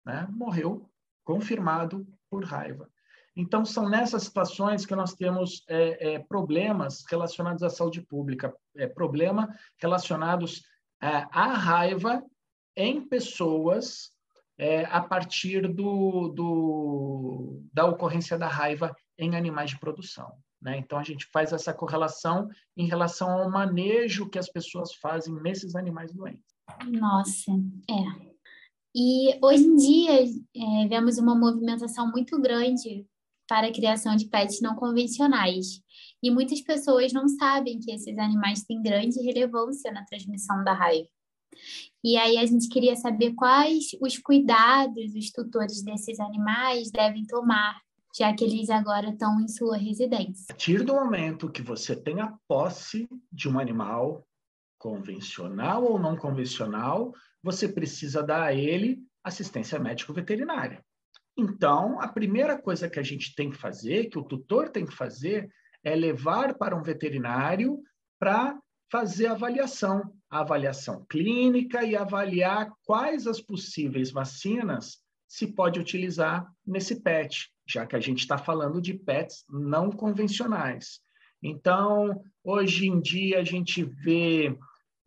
Né? 0.06 0.28
Morreu 0.30 0.88
confirmado 1.23 2.06
por 2.30 2.43
raiva. 2.43 2.88
Então, 3.39 3.63
são 3.63 3.88
nessas 3.88 4.23
situações 4.23 4.86
que 4.86 4.93
nós 4.93 5.13
temos 5.13 5.63
é, 5.69 6.15
é, 6.15 6.19
problemas 6.19 7.06
relacionados 7.10 7.63
à 7.63 7.69
saúde 7.69 8.02
pública, 8.02 8.54
é, 8.75 8.86
problema 8.86 9.47
relacionados 9.78 10.65
é, 11.02 11.08
à 11.08 11.54
raiva 11.54 12.21
em 12.75 12.99
pessoas 13.08 14.12
é, 14.58 14.84
a 14.84 14.99
partir 14.99 15.73
do, 15.73 16.28
do, 16.36 17.63
da 17.71 17.86
ocorrência 17.86 18.38
da 18.38 18.49
raiva 18.49 18.93
em 19.17 19.38
animais 19.38 19.69
de 19.69 19.80
produção. 19.80 20.34
Né? 20.62 20.78
Então, 20.78 20.99
a 20.99 21.04
gente 21.04 21.25
faz 21.32 21.54
essa 21.54 21.73
correlação 21.73 22.49
em 22.75 22.88
relação 22.88 23.32
ao 23.32 23.49
manejo 23.49 24.30
que 24.30 24.38
as 24.38 24.49
pessoas 24.49 24.93
fazem 24.95 25.34
nesses 25.36 25.78
animais 25.78 26.12
doentes. 26.12 26.43
Nossa, 26.89 27.54
é. 27.89 28.30
E 28.93 29.39
hoje 29.41 29.63
em 29.63 29.75
dia, 29.78 30.23
é, 30.23 30.88
vemos 30.89 31.17
uma 31.17 31.34
movimentação 31.34 32.12
muito 32.12 32.38
grande 32.41 33.08
para 33.49 33.67
a 33.67 33.73
criação 33.73 34.15
de 34.15 34.27
pets 34.27 34.62
não 34.62 34.75
convencionais. 34.75 35.81
E 36.21 36.29
muitas 36.29 36.62
pessoas 36.62 37.12
não 37.12 37.27
sabem 37.27 37.79
que 37.79 37.91
esses 37.91 38.17
animais 38.19 38.63
têm 38.63 38.81
grande 38.81 39.19
relevância 39.21 39.91
na 39.91 40.05
transmissão 40.05 40.63
da 40.63 40.73
raiva. 40.73 41.09
E 42.03 42.15
aí 42.15 42.38
a 42.38 42.45
gente 42.45 42.69
queria 42.69 42.95
saber 42.95 43.33
quais 43.33 43.88
os 43.99 44.17
cuidados 44.19 45.15
os 45.15 45.31
tutores 45.31 45.81
desses 45.81 46.19
animais 46.19 46.91
devem 46.91 47.25
tomar, 47.25 47.81
já 48.17 48.33
que 48.33 48.43
eles 48.43 48.69
agora 48.69 49.09
estão 49.09 49.41
em 49.41 49.47
sua 49.47 49.77
residência. 49.77 50.45
A 50.49 50.53
partir 50.53 50.83
do 50.83 50.93
momento 50.93 51.51
que 51.51 51.62
você 51.62 51.95
tem 51.95 52.21
a 52.21 52.33
posse 52.47 53.09
de 53.31 53.49
um 53.49 53.59
animal, 53.59 54.25
convencional 54.77 55.83
ou 55.83 55.99
não 55.99 56.15
convencional, 56.15 57.13
você 57.43 57.67
precisa 57.67 58.21
dar 58.21 58.43
a 58.43 58.53
ele 58.53 58.99
assistência 59.23 59.79
médico-veterinária. 59.79 60.83
Então, 61.39 62.02
a 62.02 62.08
primeira 62.10 62.62
coisa 62.62 62.89
que 62.89 62.99
a 62.99 63.04
gente 63.04 63.34
tem 63.34 63.49
que 63.49 63.56
fazer, 63.56 64.10
que 64.10 64.19
o 64.19 64.23
tutor 64.23 64.67
tem 64.67 64.86
que 64.86 64.93
fazer, 64.93 65.49
é 65.82 65.95
levar 65.95 66.56
para 66.56 66.75
um 66.75 66.84
veterinário 66.84 67.82
para 68.19 68.60
fazer 68.91 69.28
a 69.28 69.32
avaliação, 69.32 70.13
a 70.30 70.41
avaliação 70.41 71.06
clínica 71.10 71.82
e 71.86 71.95
avaliar 71.95 72.69
quais 72.84 73.25
as 73.25 73.39
possíveis 73.39 74.12
vacinas 74.12 74.97
se 75.30 75.47
pode 75.47 75.80
utilizar 75.80 76.45
nesse 76.67 77.02
PET, 77.02 77.49
já 77.65 77.86
que 77.86 77.95
a 77.95 78.02
gente 78.02 78.19
está 78.19 78.38
falando 78.38 78.82
de 78.82 78.93
PETs 78.93 79.45
não 79.49 79.89
convencionais. 79.89 80.99
Então, 81.41 82.21
hoje 82.43 82.88
em 82.88 82.99
dia, 82.99 83.39
a 83.39 83.45
gente 83.45 83.82
vê 83.82 84.58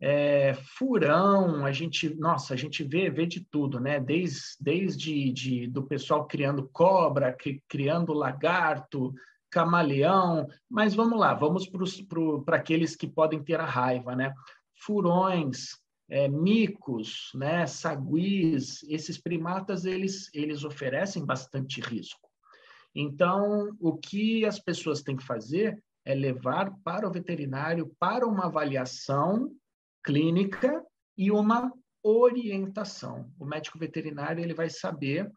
é, 0.05 0.53
furão, 0.53 1.65
a 1.65 1.71
gente, 1.71 2.13
nossa, 2.15 2.53
a 2.53 2.57
gente 2.57 2.83
vê, 2.83 3.09
vê 3.09 3.25
de 3.25 3.39
tudo, 3.39 3.79
né? 3.79 4.01
Desde, 4.01 4.41
desde 4.59 5.31
de, 5.31 5.67
do 5.67 5.81
pessoal 5.81 6.27
criando 6.27 6.69
cobra, 6.73 7.33
criando 7.69 8.11
lagarto, 8.11 9.13
camaleão, 9.49 10.45
mas 10.69 10.93
vamos 10.93 11.17
lá, 11.17 11.33
vamos 11.33 11.71
para 12.45 12.57
aqueles 12.57 12.97
que 12.97 13.07
podem 13.07 13.41
ter 13.41 13.61
a 13.61 13.65
raiva, 13.65 14.13
né? 14.13 14.33
Furões, 14.75 15.77
é, 16.09 16.27
micos, 16.27 17.31
né, 17.33 17.65
saguis, 17.65 18.83
esses 18.89 19.17
primatas 19.17 19.85
eles, 19.85 20.29
eles 20.33 20.65
oferecem 20.65 21.25
bastante 21.25 21.79
risco. 21.79 22.29
Então, 22.93 23.73
o 23.79 23.95
que 23.95 24.45
as 24.45 24.59
pessoas 24.59 25.01
têm 25.01 25.15
que 25.15 25.23
fazer 25.23 25.81
é 26.03 26.13
levar 26.13 26.73
para 26.83 27.07
o 27.07 27.11
veterinário 27.11 27.89
para 27.97 28.27
uma 28.27 28.47
avaliação 28.47 29.49
clínica 30.03 30.83
e 31.17 31.31
uma 31.31 31.71
orientação. 32.03 33.31
O 33.39 33.45
médico 33.45 33.79
veterinário 33.79 34.43
ele 34.43 34.53
vai 34.53 34.69
saber 34.69 35.31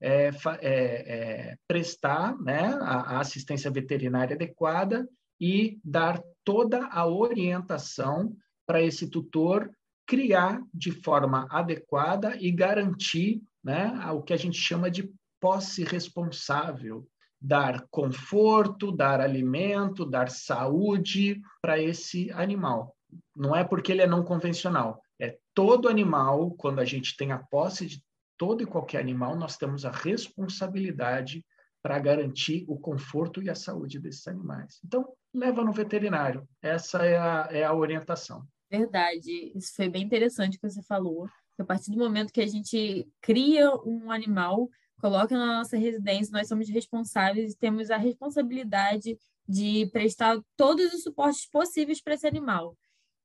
é, 0.00 0.28
é, 0.28 0.32
é, 0.62 1.56
prestar 1.66 2.36
né, 2.38 2.74
a, 2.80 3.16
a 3.16 3.20
assistência 3.20 3.70
veterinária 3.70 4.34
adequada 4.34 5.08
e 5.40 5.78
dar 5.84 6.22
toda 6.44 6.86
a 6.86 7.06
orientação 7.06 8.36
para 8.66 8.82
esse 8.82 9.08
tutor 9.08 9.70
criar 10.06 10.60
de 10.74 10.90
forma 10.90 11.46
adequada 11.50 12.36
e 12.40 12.50
garantir 12.50 13.42
né, 13.62 13.92
o 14.12 14.22
que 14.22 14.32
a 14.32 14.36
gente 14.36 14.58
chama 14.58 14.90
de 14.90 15.12
posse 15.40 15.84
responsável, 15.84 17.06
dar 17.40 17.86
conforto, 17.90 18.92
dar 18.92 19.20
alimento, 19.20 20.04
dar 20.04 20.30
saúde 20.30 21.40
para 21.60 21.80
esse 21.80 22.30
animal. 22.32 22.96
Não 23.34 23.54
é 23.54 23.64
porque 23.64 23.92
ele 23.92 24.02
é 24.02 24.06
não 24.06 24.22
convencional, 24.24 25.02
é 25.20 25.38
todo 25.54 25.88
animal, 25.88 26.50
quando 26.52 26.80
a 26.80 26.84
gente 26.84 27.16
tem 27.16 27.32
a 27.32 27.38
posse 27.38 27.86
de 27.86 28.02
todo 28.36 28.62
e 28.62 28.66
qualquer 28.66 29.00
animal, 29.00 29.36
nós 29.36 29.56
temos 29.56 29.84
a 29.84 29.90
responsabilidade 29.90 31.44
para 31.82 31.98
garantir 31.98 32.64
o 32.68 32.78
conforto 32.78 33.42
e 33.42 33.50
a 33.50 33.54
saúde 33.54 33.98
desses 33.98 34.26
animais. 34.26 34.80
Então, 34.84 35.12
leva 35.32 35.64
no 35.64 35.72
veterinário. 35.72 36.48
Essa 36.60 37.04
é 37.04 37.16
a, 37.16 37.48
é 37.50 37.64
a 37.64 37.74
orientação. 37.74 38.44
Verdade. 38.70 39.52
Isso 39.54 39.74
foi 39.76 39.88
bem 39.88 40.02
interessante 40.02 40.58
que 40.58 40.68
você 40.68 40.82
falou. 40.82 41.28
A 41.58 41.64
partir 41.64 41.90
do 41.90 41.98
momento 41.98 42.32
que 42.32 42.40
a 42.40 42.46
gente 42.46 43.08
cria 43.20 43.70
um 43.84 44.10
animal, 44.10 44.68
coloca 45.00 45.36
na 45.36 45.58
nossa 45.58 45.76
residência, 45.76 46.32
nós 46.32 46.48
somos 46.48 46.68
responsáveis 46.68 47.52
e 47.52 47.58
temos 47.58 47.90
a 47.90 47.96
responsabilidade 47.96 49.18
de 49.48 49.86
prestar 49.92 50.40
todos 50.56 50.92
os 50.94 51.02
suportes 51.02 51.46
possíveis 51.46 52.00
para 52.00 52.14
esse 52.14 52.26
animal. 52.26 52.76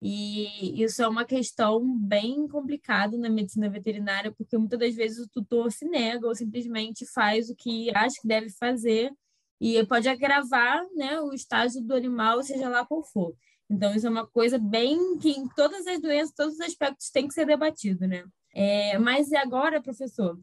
E 0.02 0.82
isso 0.84 1.02
é 1.02 1.08
uma 1.08 1.26
questão 1.26 1.98
bem 1.98 2.48
complicada 2.48 3.18
na 3.18 3.30
medicina 3.30 3.70
veterinária, 3.70 4.32
porque 4.32 4.58
muitas 4.58 4.80
das 4.80 4.96
vezes 4.96 5.26
o 5.26 5.30
tutor 5.30 5.72
se 5.72 5.86
nega 5.86 6.28
ou 6.28 6.36
simplesmente 6.36 7.06
faz 7.06 7.50
o 7.50 7.56
que 7.56 7.90
acha 7.96 8.22
que 8.22 8.28
deve 8.28 8.50
fazer 8.52 9.12
e 9.60 9.84
pode 9.86 10.08
agravar 10.08 10.86
né, 10.96 11.20
o 11.20 11.34
estágio 11.34 11.82
do 11.82 11.96
animal, 11.96 12.44
seja 12.44 12.70
lá 12.70 12.86
qual 12.86 13.04
for. 13.04 13.36
Então, 13.70 13.94
isso 13.94 14.08
é 14.08 14.10
uma 14.10 14.26
coisa 14.26 14.58
bem 14.58 15.18
que 15.18 15.32
em 15.32 15.48
todas 15.50 15.86
as 15.88 16.00
doenças, 16.00 16.34
todos 16.36 16.54
os 16.54 16.62
aspectos 16.62 17.10
tem 17.10 17.28
que 17.28 17.34
ser 17.34 17.46
debatido, 17.46 18.08
né? 18.08 18.24
É, 18.54 18.98
mas 18.98 19.34
agora, 19.34 19.82
professor, 19.82 20.40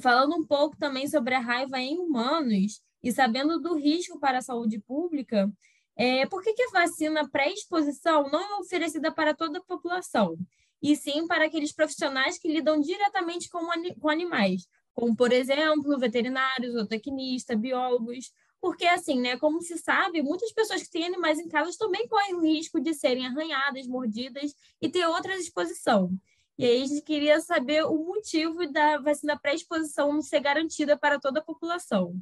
falando 0.00 0.34
um 0.34 0.46
pouco 0.46 0.76
também 0.76 1.06
sobre 1.06 1.34
a 1.34 1.40
raiva 1.40 1.78
em 1.78 1.98
humanos 1.98 2.80
e 3.02 3.12
sabendo 3.12 3.60
do 3.60 3.74
risco 3.74 4.18
para 4.18 4.38
a 4.38 4.42
saúde 4.42 4.78
pública, 4.78 5.52
é, 5.96 6.26
por 6.26 6.42
que, 6.42 6.52
que 6.52 6.62
a 6.62 6.80
vacina 6.80 7.28
pré-exposição 7.28 8.30
não 8.30 8.40
é 8.40 8.60
oferecida 8.60 9.12
para 9.12 9.34
toda 9.34 9.58
a 9.58 9.62
população, 9.62 10.36
e 10.82 10.96
sim 10.96 11.26
para 11.26 11.44
aqueles 11.44 11.72
profissionais 11.72 12.38
que 12.38 12.48
lidam 12.48 12.80
diretamente 12.80 13.48
com, 13.48 13.60
com 14.00 14.08
animais, 14.08 14.66
como, 14.94 15.14
por 15.14 15.32
exemplo, 15.32 15.98
veterinários, 15.98 16.72
zootecnistas, 16.72 17.58
biólogos, 17.58 18.32
porque, 18.60 18.86
assim, 18.86 19.20
né, 19.20 19.36
como 19.36 19.60
se 19.60 19.76
sabe, 19.76 20.22
muitas 20.22 20.52
pessoas 20.52 20.82
que 20.82 20.90
têm 20.90 21.06
animais 21.06 21.38
em 21.38 21.48
casa 21.48 21.76
também 21.76 22.06
correm 22.06 22.34
o 22.34 22.42
risco 22.42 22.80
de 22.80 22.94
serem 22.94 23.26
arranhadas, 23.26 23.88
mordidas 23.88 24.54
e 24.80 24.88
ter 24.88 25.04
outra 25.06 25.34
exposição. 25.34 26.12
E 26.56 26.64
aí 26.64 26.82
a 26.82 26.86
gente 26.86 27.02
queria 27.02 27.40
saber 27.40 27.84
o 27.84 27.96
motivo 28.04 28.70
da 28.70 28.98
vacina 28.98 29.36
pré-exposição 29.36 30.12
não 30.12 30.22
ser 30.22 30.38
garantida 30.40 30.96
para 30.96 31.18
toda 31.18 31.40
a 31.40 31.44
população. 31.44 32.14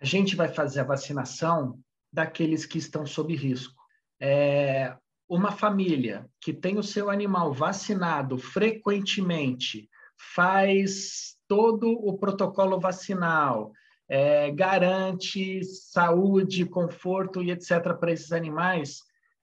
A 0.00 0.04
gente 0.04 0.34
vai 0.34 0.48
fazer 0.48 0.80
a 0.80 0.84
vacinação 0.84 1.78
daqueles 2.14 2.64
que 2.64 2.78
estão 2.78 3.04
sob 3.04 3.34
risco. 3.34 3.82
É, 4.20 4.96
uma 5.28 5.50
família 5.50 6.26
que 6.40 6.52
tem 6.52 6.78
o 6.78 6.82
seu 6.82 7.10
animal 7.10 7.52
vacinado 7.52 8.38
frequentemente, 8.38 9.88
faz 10.34 11.34
todo 11.48 11.90
o 11.90 12.16
protocolo 12.16 12.78
vacinal, 12.78 13.72
é, 14.08 14.50
garante 14.52 15.64
saúde, 15.64 16.64
conforto 16.64 17.42
e 17.42 17.50
etc. 17.50 17.94
para 17.98 18.12
esses 18.12 18.30
animais, 18.30 19.00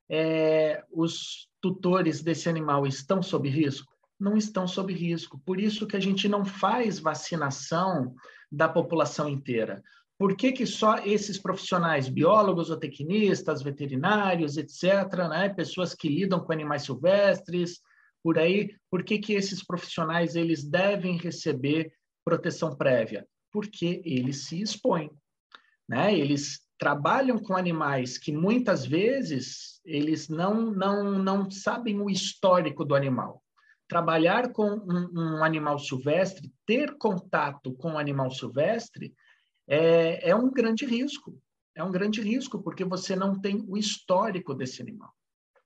é, 0.10 0.82
os 0.92 1.50
tutores 1.60 2.24
desse 2.24 2.48
animal 2.48 2.88
estão 2.88 3.22
sob 3.22 3.50
risco? 3.50 3.92
Não 4.18 4.38
estão 4.38 4.66
sob 4.66 4.94
risco. 4.94 5.42
Por 5.46 5.60
isso 5.60 5.86
que 5.86 5.98
a 5.98 6.00
gente 6.00 6.30
não 6.30 6.46
faz 6.46 7.00
vacinação 7.00 8.16
da 8.50 8.70
população 8.70 9.28
inteira. 9.28 9.84
Por 10.22 10.36
que, 10.36 10.52
que 10.52 10.68
só 10.68 10.98
esses 11.00 11.40
profissionais, 11.40 12.08
biólogos, 12.08 12.68
zootecnistas, 12.68 13.64
veterinários, 13.64 14.56
etc., 14.56 15.28
né, 15.28 15.50
pessoas 15.50 15.96
que 15.96 16.08
lidam 16.08 16.40
com 16.40 16.54
animais 16.54 16.84
silvestres, 16.84 17.82
por 18.22 18.38
aí, 18.38 18.76
por 18.88 19.04
que, 19.04 19.18
que 19.18 19.34
esses 19.34 19.66
profissionais 19.66 20.36
eles 20.36 20.64
devem 20.64 21.18
receber 21.18 21.92
proteção 22.24 22.76
prévia? 22.76 23.28
Porque 23.52 24.00
eles 24.06 24.46
se 24.46 24.62
expõem. 24.62 25.10
Né? 25.90 26.16
Eles 26.16 26.60
trabalham 26.78 27.40
com 27.40 27.56
animais 27.56 28.20
que 28.20 28.32
muitas 28.32 28.86
vezes 28.86 29.82
eles 29.84 30.30
não, 30.30 30.70
não, 30.70 31.18
não 31.18 31.50
sabem 31.50 32.00
o 32.00 32.12
histórico 32.12 32.86
do 32.86 32.94
animal. 32.94 33.42
Trabalhar 33.88 34.52
com 34.52 34.70
um, 34.70 35.10
um 35.16 35.44
animal 35.44 35.80
silvestre, 35.80 36.54
ter 36.64 36.96
contato 37.00 37.74
com 37.74 37.88
o 37.88 37.94
um 37.94 37.98
animal 37.98 38.30
silvestre, 38.30 39.16
é, 39.72 40.32
é 40.32 40.36
um 40.36 40.52
grande 40.52 40.86
risco. 40.86 41.42
É 41.74 41.82
um 41.82 41.92
grande 41.92 42.22
risco, 42.22 42.62
porque 42.62 42.84
você 42.84 43.16
não 43.16 43.40
tem 43.40 43.64
o 43.70 43.78
histórico 43.78 44.54
desse 44.54 44.82
animal. 44.82 45.14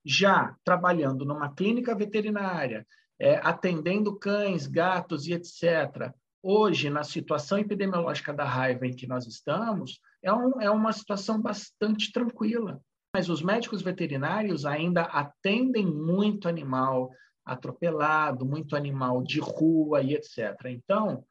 Já 0.05 0.55
trabalhando 0.63 1.25
numa 1.25 1.51
clínica 1.51 1.95
veterinária, 1.95 2.85
é, 3.19 3.37
atendendo 3.37 4.15
cães, 4.15 4.67
gatos 4.67 5.25
e 5.25 5.33
etc., 5.33 6.13
hoje, 6.43 6.91
na 6.91 7.03
situação 7.03 7.57
epidemiológica 7.57 8.31
da 8.31 8.43
raiva 8.43 8.85
em 8.85 8.95
que 8.95 9.07
nós 9.07 9.25
estamos, 9.25 9.99
é, 10.21 10.31
um, 10.31 10.61
é 10.61 10.69
uma 10.69 10.93
situação 10.93 11.41
bastante 11.41 12.11
tranquila. 12.11 12.79
Mas 13.15 13.27
os 13.29 13.41
médicos 13.41 13.81
veterinários 13.81 14.63
ainda 14.63 15.01
atendem 15.01 15.87
muito 15.87 16.47
animal 16.47 17.09
atropelado, 17.43 18.45
muito 18.45 18.75
animal 18.75 19.23
de 19.23 19.39
rua 19.39 20.03
e 20.03 20.13
etc. 20.13 20.53
Então, 20.65 21.23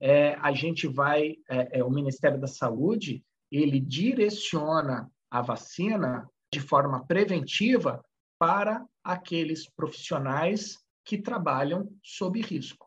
é, 0.00 0.34
a 0.34 0.52
gente 0.52 0.86
vai, 0.86 1.36
é, 1.48 1.78
é, 1.78 1.84
o 1.84 1.90
Ministério 1.90 2.40
da 2.40 2.46
Saúde, 2.46 3.24
ele 3.50 3.80
direciona 3.80 5.10
a 5.30 5.42
vacina 5.42 6.28
de 6.52 6.60
forma 6.60 7.04
preventiva 7.06 8.02
para 8.38 8.86
aqueles 9.02 9.68
profissionais 9.68 10.78
que 11.04 11.18
trabalham 11.18 11.90
sob 12.02 12.40
risco. 12.40 12.86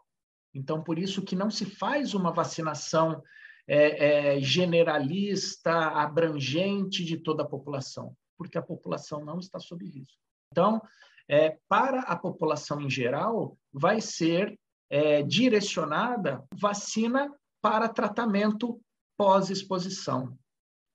Então, 0.54 0.84
por 0.84 0.97
isso 1.00 1.21
que 1.21 1.36
não 1.36 1.50
se 1.50 1.65
faz 1.65 2.13
uma 2.13 2.32
vacinação 2.32 3.21
é, 3.67 4.36
é, 4.36 4.41
generalista, 4.41 5.71
abrangente 5.71 7.04
de 7.04 7.17
toda 7.17 7.43
a 7.43 7.47
população, 7.47 8.15
porque 8.38 8.58
a 8.58 8.62
população 8.62 9.24
não 9.24 9.39
está 9.39 9.60
sob 9.60 9.86
risco. 9.86 10.17
Então, 10.52 10.82
é, 11.28 11.58
para 11.69 12.02
a 12.02 12.15
população 12.15 12.82
em 12.82 12.89
geral, 12.89 13.58
vai 13.71 14.02
ser 14.02 14.60
é, 14.91 15.23
direcionada 15.23 16.43
vacina 16.54 17.34
para 17.62 17.88
tratamento 17.88 18.82
pós-exposição, 19.17 20.38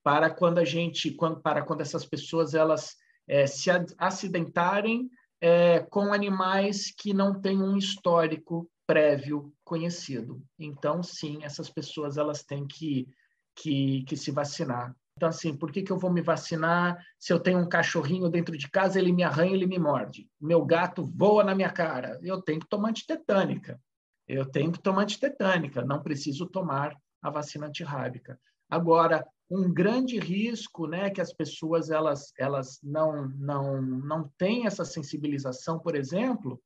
para 0.05 0.29
quando 0.29 0.59
a 0.59 0.65
gente, 0.65 1.11
quando, 1.13 1.41
para 1.41 1.63
quando 1.63 1.81
essas 1.81 2.05
pessoas 2.05 2.55
elas 2.55 2.95
é, 3.27 3.47
se 3.47 3.71
acidentarem 3.97 5.09
é, 5.41 5.81
com 5.81 6.13
animais 6.13 6.93
que 6.97 7.15
não 7.15 7.41
têm 7.41 7.63
um 7.63 7.77
histórico 7.77 8.71
prévio 8.87 9.53
conhecido. 9.65 10.43
Então, 10.59 11.03
sim, 11.03 11.43
essas 11.43 11.71
pessoas 11.71 12.19
elas 12.19 12.43
têm 12.43 12.67
que, 12.67 13.09
que, 13.55 14.05
que 14.05 14.17
se 14.17 14.31
vacinar. 14.31 14.95
Então, 15.17 15.31
assim, 15.31 15.57
por 15.57 15.73
que, 15.73 15.83
que 15.83 15.91
eu 15.91 15.99
vou 15.99 16.13
me 16.13 16.21
vacinar 16.21 17.03
se 17.19 17.33
eu 17.33 17.41
tenho 17.41 17.59
um 17.59 17.69
cachorrinho 17.69 18.29
dentro 18.29 18.57
de 18.59 18.69
casa, 18.71 18.99
ele 18.99 19.13
me 19.13 19.23
arranha, 19.23 19.55
ele 19.55 19.67
me 19.67 19.79
morde? 19.79 20.29
Meu 20.39 20.65
gato 20.65 21.03
voa 21.03 21.43
na 21.43 21.55
minha 21.55 21.71
cara. 21.71 22.21
Eu 22.23 22.43
tenho 22.43 22.61
que 22.61 22.69
tomar 22.69 22.91
antitetânica 22.91 23.81
eu 24.27 24.45
tenho 24.45 24.73
que 24.73 24.81
tomar 24.81 25.03
antitetânica, 25.03 25.85
não 25.85 26.03
preciso 26.03 26.47
tomar 26.47 26.97
a 27.23 27.31
vacina 27.31 27.67
antirrábica. 27.67 28.39
Agora, 28.69 29.27
um 29.49 29.73
grande 29.73 30.19
risco, 30.19 30.87
né, 30.87 31.11
que 31.11 31.21
as 31.21 31.33
pessoas 31.33 31.91
elas 31.91 32.33
elas 32.37 32.81
não 32.83 33.29
não 33.29 33.81
não 33.81 34.29
têm 34.37 34.67
essa 34.67 34.85
sensibilização, 34.85 35.79
por 35.79 35.95
exemplo, 35.95 36.61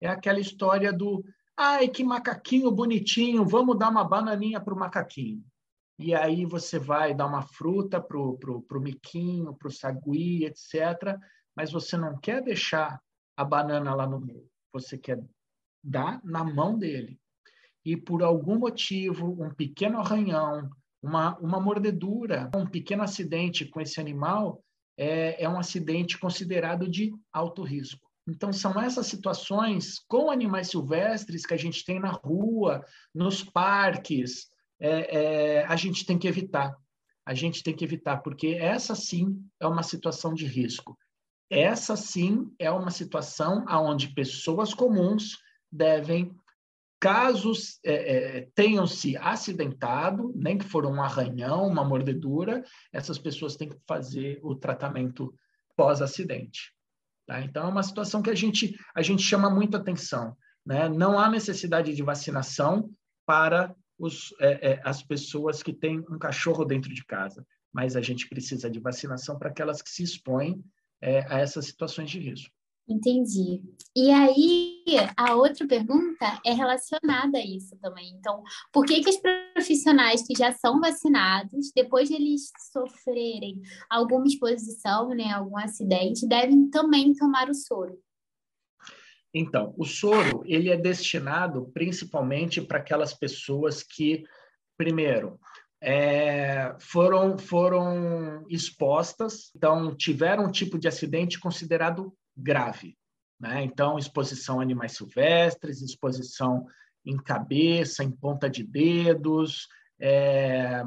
é 0.00 0.08
aquela 0.08 0.40
história 0.40 0.92
do 0.92 1.22
ai 1.56 1.88
que 1.88 2.02
macaquinho 2.02 2.70
bonitinho, 2.70 3.44
vamos 3.44 3.78
dar 3.78 3.90
uma 3.90 4.04
bananinha 4.04 4.60
para 4.60 4.74
o 4.74 4.78
macaquinho. 4.78 5.44
E 5.98 6.14
aí 6.14 6.46
você 6.46 6.78
vai 6.78 7.14
dar 7.14 7.26
uma 7.26 7.42
fruta 7.42 8.00
para 8.00 8.18
o 8.18 8.36
pro, 8.36 8.62
pro 8.62 8.80
miquinho, 8.80 9.54
para 9.54 9.68
o 9.68 9.70
sagui, 9.70 10.46
etc. 10.46 11.16
Mas 11.54 11.70
você 11.70 11.96
não 11.96 12.18
quer 12.18 12.42
deixar 12.42 13.00
a 13.36 13.44
banana 13.44 13.94
lá 13.94 14.06
no 14.06 14.18
meio. 14.20 14.48
você 14.72 14.96
quer 14.96 15.22
dar 15.82 16.20
na 16.24 16.44
mão 16.44 16.78
dele. 16.78 17.18
E 17.84 17.96
por 17.96 18.22
algum 18.22 18.58
motivo, 18.58 19.42
um 19.42 19.52
pequeno 19.52 19.98
arranhão, 19.98 20.70
uma, 21.02 21.36
uma 21.38 21.60
mordedura, 21.60 22.50
um 22.54 22.66
pequeno 22.66 23.02
acidente 23.02 23.64
com 23.64 23.80
esse 23.80 24.00
animal 24.00 24.62
é, 24.96 25.42
é 25.42 25.48
um 25.48 25.58
acidente 25.58 26.18
considerado 26.18 26.88
de 26.88 27.12
alto 27.32 27.62
risco. 27.62 28.08
Então, 28.28 28.52
são 28.52 28.80
essas 28.80 29.08
situações 29.08 29.98
com 30.06 30.30
animais 30.30 30.68
silvestres 30.68 31.44
que 31.44 31.54
a 31.54 31.58
gente 31.58 31.84
tem 31.84 31.98
na 31.98 32.10
rua, 32.10 32.84
nos 33.12 33.42
parques, 33.42 34.46
é, 34.78 35.16
é, 35.60 35.64
a 35.66 35.74
gente 35.74 36.06
tem 36.06 36.18
que 36.18 36.28
evitar. 36.28 36.76
A 37.26 37.34
gente 37.34 37.62
tem 37.62 37.74
que 37.74 37.84
evitar, 37.84 38.18
porque 38.18 38.48
essa 38.48 38.94
sim 38.94 39.44
é 39.60 39.66
uma 39.66 39.82
situação 39.82 40.34
de 40.34 40.44
risco. 40.44 40.96
Essa 41.50 41.96
sim 41.96 42.52
é 42.58 42.70
uma 42.70 42.90
situação 42.90 43.64
onde 43.68 44.14
pessoas 44.14 44.72
comuns 44.72 45.36
devem, 45.72 46.34
caso 47.00 47.52
é, 47.84 47.92
é, 47.92 48.48
tenham 48.54 48.86
se 48.86 49.16
acidentado, 49.16 50.32
nem 50.36 50.58
que 50.58 50.64
for 50.64 50.86
um 50.86 51.02
arranhão, 51.02 51.66
uma 51.66 51.84
mordedura, 51.84 52.62
essas 52.92 53.18
pessoas 53.18 53.56
têm 53.56 53.70
que 53.70 53.78
fazer 53.88 54.38
o 54.42 54.54
tratamento 54.54 55.34
pós-acidente. 55.76 56.72
Tá? 57.26 57.40
Então, 57.40 57.66
é 57.66 57.70
uma 57.70 57.82
situação 57.82 58.22
que 58.22 58.30
a 58.30 58.34
gente, 58.34 58.78
a 58.94 59.02
gente 59.02 59.22
chama 59.22 59.50
muito 59.50 59.76
atenção. 59.76 60.36
Né? 60.64 60.88
Não 60.88 61.18
há 61.18 61.28
necessidade 61.28 61.94
de 61.94 62.02
vacinação 62.02 62.90
para 63.26 63.74
os, 63.98 64.34
é, 64.40 64.72
é, 64.72 64.80
as 64.84 65.02
pessoas 65.02 65.62
que 65.62 65.72
têm 65.72 66.00
um 66.10 66.18
cachorro 66.18 66.64
dentro 66.64 66.92
de 66.92 67.04
casa, 67.04 67.46
mas 67.72 67.96
a 67.96 68.00
gente 68.00 68.28
precisa 68.28 68.70
de 68.70 68.78
vacinação 68.78 69.38
para 69.38 69.48
aquelas 69.48 69.80
que 69.80 69.90
se 69.90 70.02
expõem 70.02 70.62
é, 71.00 71.26
a 71.32 71.38
essas 71.38 71.66
situações 71.66 72.10
de 72.10 72.20
risco. 72.20 72.54
Entendi. 72.92 73.62
E 73.96 74.10
aí, 74.10 74.84
a 75.16 75.34
outra 75.34 75.66
pergunta 75.66 76.40
é 76.44 76.52
relacionada 76.52 77.38
a 77.38 77.44
isso 77.44 77.74
também. 77.80 78.14
Então, 78.18 78.42
por 78.70 78.84
que, 78.84 79.00
que 79.02 79.08
os 79.08 79.16
profissionais 79.16 80.26
que 80.26 80.34
já 80.36 80.52
são 80.52 80.78
vacinados, 80.78 81.72
depois 81.74 82.08
de 82.08 82.14
eles 82.14 82.50
sofrerem 82.70 83.60
alguma 83.88 84.26
exposição, 84.26 85.08
né, 85.10 85.30
algum 85.32 85.56
acidente, 85.56 86.26
devem 86.26 86.68
também 86.68 87.14
tomar 87.14 87.48
o 87.48 87.54
soro? 87.54 87.98
Então, 89.34 89.74
o 89.78 89.86
soro, 89.86 90.42
ele 90.44 90.68
é 90.68 90.76
destinado 90.76 91.70
principalmente 91.72 92.60
para 92.60 92.78
aquelas 92.78 93.14
pessoas 93.14 93.82
que, 93.82 94.24
primeiro, 94.76 95.40
é, 95.82 96.76
foram, 96.78 97.38
foram 97.38 98.44
expostas, 98.48 99.50
então 99.56 99.96
tiveram 99.96 100.44
um 100.44 100.50
tipo 100.50 100.78
de 100.78 100.86
acidente 100.86 101.40
considerado 101.40 102.14
grave. 102.36 102.96
Né? 103.38 103.64
Então, 103.64 103.98
exposição 103.98 104.60
a 104.60 104.62
animais 104.62 104.92
silvestres, 104.92 105.82
exposição 105.82 106.66
em 107.04 107.16
cabeça, 107.16 108.04
em 108.04 108.10
ponta 108.10 108.48
de 108.48 108.62
dedos, 108.62 109.66
é, 110.00 110.84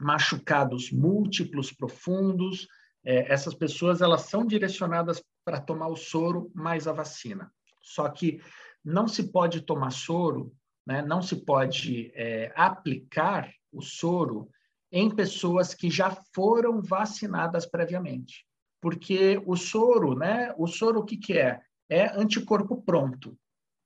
machucados 0.00 0.90
múltiplos, 0.90 1.72
profundos. 1.72 2.66
É, 3.04 3.32
essas 3.32 3.54
pessoas 3.54 4.00
elas 4.00 4.22
são 4.22 4.46
direcionadas 4.46 5.22
para 5.44 5.60
tomar 5.60 5.88
o 5.88 5.96
soro 5.96 6.50
mais 6.54 6.88
a 6.88 6.92
vacina. 6.92 7.52
Só 7.80 8.08
que 8.08 8.40
não 8.84 9.06
se 9.06 9.30
pode 9.30 9.60
tomar 9.60 9.90
soro, 9.90 10.52
né? 10.86 11.02
não 11.02 11.22
se 11.22 11.36
pode 11.44 12.12
é, 12.14 12.52
aplicar 12.56 13.52
o 13.72 13.80
soro 13.80 14.48
em 14.90 15.14
pessoas 15.14 15.74
que 15.74 15.90
já 15.90 16.10
foram 16.34 16.80
vacinadas 16.80 17.66
previamente. 17.66 18.46
Porque 18.84 19.42
o 19.46 19.56
soro, 19.56 20.14
né? 20.14 20.54
O 20.58 20.66
soro 20.66 21.00
o 21.00 21.04
que, 21.06 21.16
que 21.16 21.38
é? 21.38 21.62
É 21.88 22.04
anticorpo 22.20 22.82
pronto, 22.82 23.34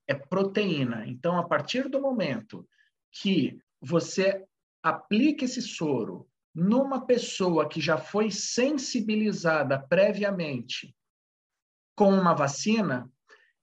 é 0.08 0.12
proteína. 0.12 1.06
Então, 1.06 1.38
a 1.38 1.46
partir 1.46 1.88
do 1.88 2.00
momento 2.00 2.68
que 3.12 3.62
você 3.80 4.44
aplica 4.82 5.44
esse 5.44 5.62
soro 5.62 6.28
numa 6.52 7.06
pessoa 7.06 7.68
que 7.68 7.80
já 7.80 7.96
foi 7.96 8.32
sensibilizada 8.32 9.78
previamente 9.78 10.92
com 11.94 12.12
uma 12.12 12.34
vacina, 12.34 13.08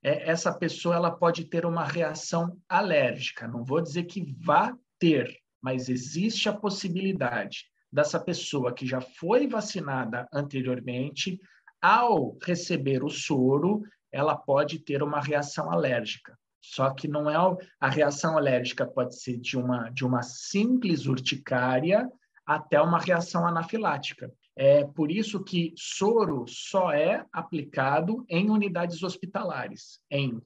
é, 0.01 0.31
essa 0.31 0.53
pessoa 0.57 0.95
ela 0.95 1.11
pode 1.11 1.43
ter 1.43 1.65
uma 1.65 1.83
reação 1.83 2.57
alérgica. 2.69 3.45
Não 3.45 3.65
vou 3.65 3.81
dizer 3.81 4.05
que 4.05 4.33
vá 4.39 4.73
ter, 4.97 5.37
mas 5.61 5.89
existe 5.89 6.47
a 6.47 6.53
possibilidade 6.53 7.65
dessa 7.95 8.19
pessoa 8.19 8.73
que 8.73 8.85
já 8.85 8.99
foi 8.99 9.47
vacinada 9.47 10.27
anteriormente, 10.33 11.39
ao 11.81 12.37
receber 12.43 13.05
o 13.05 13.09
soro, 13.09 13.83
ela 14.11 14.35
pode 14.35 14.79
ter 14.79 15.01
uma 15.01 15.21
reação 15.21 15.71
alérgica. 15.71 16.37
Só 16.61 16.89
que 16.89 17.07
não 17.07 17.29
é 17.29 17.37
a 17.79 17.89
reação 17.89 18.37
alérgica 18.37 18.85
pode 18.85 19.17
ser 19.17 19.37
de 19.37 19.57
uma 19.57 19.89
de 19.91 20.03
uma 20.03 20.23
simples 20.23 21.05
urticária 21.05 22.09
até 22.45 22.81
uma 22.81 22.99
reação 22.99 23.47
anafilática. 23.47 24.29
É 24.57 24.83
por 24.83 25.09
isso 25.09 25.41
que 25.41 25.73
soro 25.77 26.45
só 26.47 26.91
é 26.91 27.25
aplicado 27.31 28.25
em 28.27 28.49
unidades 28.49 29.03
hospitalares, 29.03 30.01
em 30.11 30.41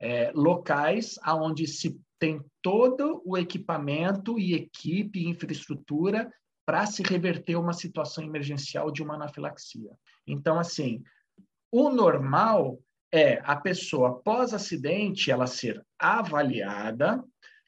é, 0.00 0.32
locais 0.34 1.18
onde 1.26 1.66
se 1.66 2.00
tem 2.18 2.40
todo 2.62 3.20
o 3.26 3.36
equipamento 3.36 4.38
e 4.38 4.54
equipe 4.54 5.20
e 5.20 5.28
infraestrutura 5.28 6.32
para 6.66 6.86
se 6.86 7.02
reverter 7.02 7.56
uma 7.56 7.72
situação 7.72 8.24
emergencial 8.24 8.90
de 8.90 9.02
uma 9.02 9.14
anafilaxia. 9.14 9.90
Então, 10.26 10.58
assim, 10.58 11.02
o 11.70 11.90
normal 11.90 12.78
é 13.12 13.40
a 13.44 13.54
pessoa 13.56 14.10
após 14.10 14.52
acidente 14.52 15.30
ela 15.30 15.46
ser 15.46 15.84
avaliada, 15.98 17.22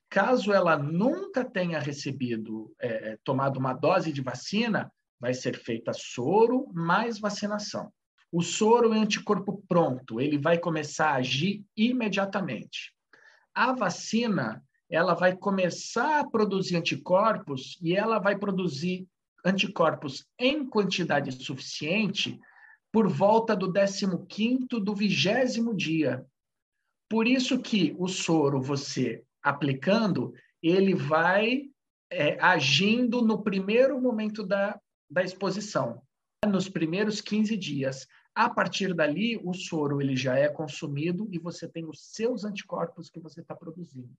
caso 0.08 0.52
ela 0.52 0.76
nunca 0.76 1.44
tenha 1.44 1.78
recebido, 1.78 2.74
é, 2.80 3.18
tomado 3.22 3.58
uma 3.58 3.72
dose 3.72 4.12
de 4.12 4.22
vacina, 4.22 4.90
vai 5.20 5.34
ser 5.34 5.56
feita 5.56 5.92
soro 5.92 6.66
mais 6.72 7.18
vacinação. 7.18 7.92
O 8.32 8.42
soro 8.42 8.92
é 8.92 8.98
anticorpo 8.98 9.62
pronto, 9.68 10.20
ele 10.20 10.36
vai 10.36 10.58
começar 10.58 11.10
a 11.10 11.16
agir 11.16 11.64
imediatamente. 11.76 12.92
A 13.54 13.72
vacina, 13.72 14.62
ela 14.90 15.14
vai 15.14 15.36
começar 15.36 16.20
a 16.20 16.26
produzir 16.26 16.76
anticorpos 16.76 17.78
e 17.82 17.94
ela 17.94 18.18
vai 18.18 18.38
produzir 18.38 19.06
anticorpos 19.44 20.26
em 20.38 20.66
quantidade 20.66 21.32
suficiente 21.32 22.38
por 22.92 23.08
volta 23.08 23.54
do 23.54 23.72
15º 23.72 24.80
do 24.80 24.94
vigésimo 24.94 25.74
dia. 25.74 26.24
Por 27.08 27.26
isso 27.26 27.60
que 27.60 27.94
o 27.98 28.08
soro, 28.08 28.60
você 28.60 29.22
aplicando, 29.42 30.32
ele 30.62 30.94
vai 30.94 31.70
é, 32.10 32.38
agindo 32.40 33.22
no 33.22 33.42
primeiro 33.42 34.00
momento 34.00 34.42
da, 34.42 34.80
da 35.08 35.22
exposição, 35.22 36.02
nos 36.46 36.68
primeiros 36.68 37.20
15 37.20 37.56
dias. 37.56 38.06
A 38.34 38.50
partir 38.50 38.92
dali, 38.92 39.40
o 39.42 39.54
soro 39.54 40.00
ele 40.00 40.16
já 40.16 40.36
é 40.36 40.48
consumido 40.48 41.28
e 41.30 41.38
você 41.38 41.68
tem 41.68 41.86
os 41.86 42.12
seus 42.12 42.44
anticorpos 42.44 43.08
que 43.08 43.20
você 43.20 43.40
está 43.40 43.54
produzindo. 43.54 44.10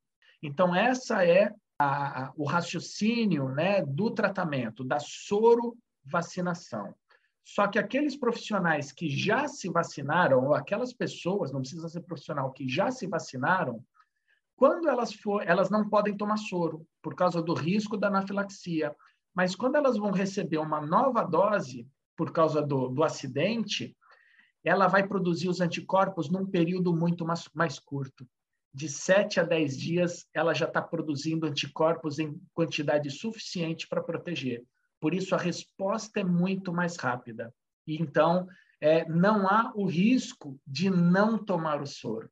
Então, 0.41 0.75
essa 0.75 1.25
é 1.25 1.53
a, 1.79 2.25
a, 2.25 2.33
o 2.35 2.45
raciocínio 2.45 3.49
né, 3.49 3.83
do 3.83 4.11
tratamento, 4.11 4.83
da 4.83 4.99
soro 4.99 5.77
vacinação. 6.03 6.93
Só 7.43 7.67
que 7.67 7.79
aqueles 7.79 8.15
profissionais 8.15 8.91
que 8.91 9.09
já 9.09 9.47
se 9.47 9.69
vacinaram, 9.69 10.45
ou 10.45 10.53
aquelas 10.53 10.91
pessoas, 10.91 11.51
não 11.51 11.61
precisa 11.61 11.87
ser 11.87 12.01
profissional, 12.01 12.51
que 12.51 12.67
já 12.67 12.91
se 12.91 13.07
vacinaram, 13.07 13.83
quando 14.55 14.89
elas 14.89 15.13
for, 15.13 15.47
elas 15.47 15.69
não 15.69 15.87
podem 15.87 16.17
tomar 16.17 16.37
soro 16.37 16.85
por 17.01 17.15
causa 17.15 17.41
do 17.41 17.53
risco 17.53 17.95
da 17.95 18.07
anafilaxia. 18.07 18.93
Mas 19.33 19.55
quando 19.55 19.75
elas 19.75 19.97
vão 19.97 20.11
receber 20.11 20.57
uma 20.57 20.81
nova 20.81 21.23
dose 21.23 21.87
por 22.17 22.31
causa 22.31 22.61
do, 22.61 22.89
do 22.89 23.03
acidente, 23.03 23.95
ela 24.63 24.87
vai 24.87 25.07
produzir 25.07 25.47
os 25.47 25.61
anticorpos 25.61 26.29
num 26.29 26.45
período 26.45 26.93
muito 26.93 27.23
mais, 27.25 27.47
mais 27.53 27.79
curto. 27.79 28.27
De 28.73 28.87
7 28.89 29.39
a 29.39 29.43
10 29.43 29.77
dias, 29.77 30.27
ela 30.33 30.53
já 30.53 30.65
está 30.65 30.81
produzindo 30.81 31.47
anticorpos 31.47 32.19
em 32.19 32.39
quantidade 32.53 33.09
suficiente 33.09 33.87
para 33.87 34.03
proteger. 34.03 34.63
Por 34.99 35.13
isso, 35.13 35.33
a 35.35 35.37
resposta 35.37 36.19
é 36.19 36.23
muito 36.23 36.73
mais 36.73 36.97
rápida. 36.97 37.53
E 37.85 38.01
então, 38.01 38.47
é, 38.79 39.07
não 39.07 39.47
há 39.47 39.71
o 39.75 39.85
risco 39.85 40.59
de 40.65 40.89
não 40.89 41.43
tomar 41.43 41.81
o 41.81 41.87
soro, 41.87 42.29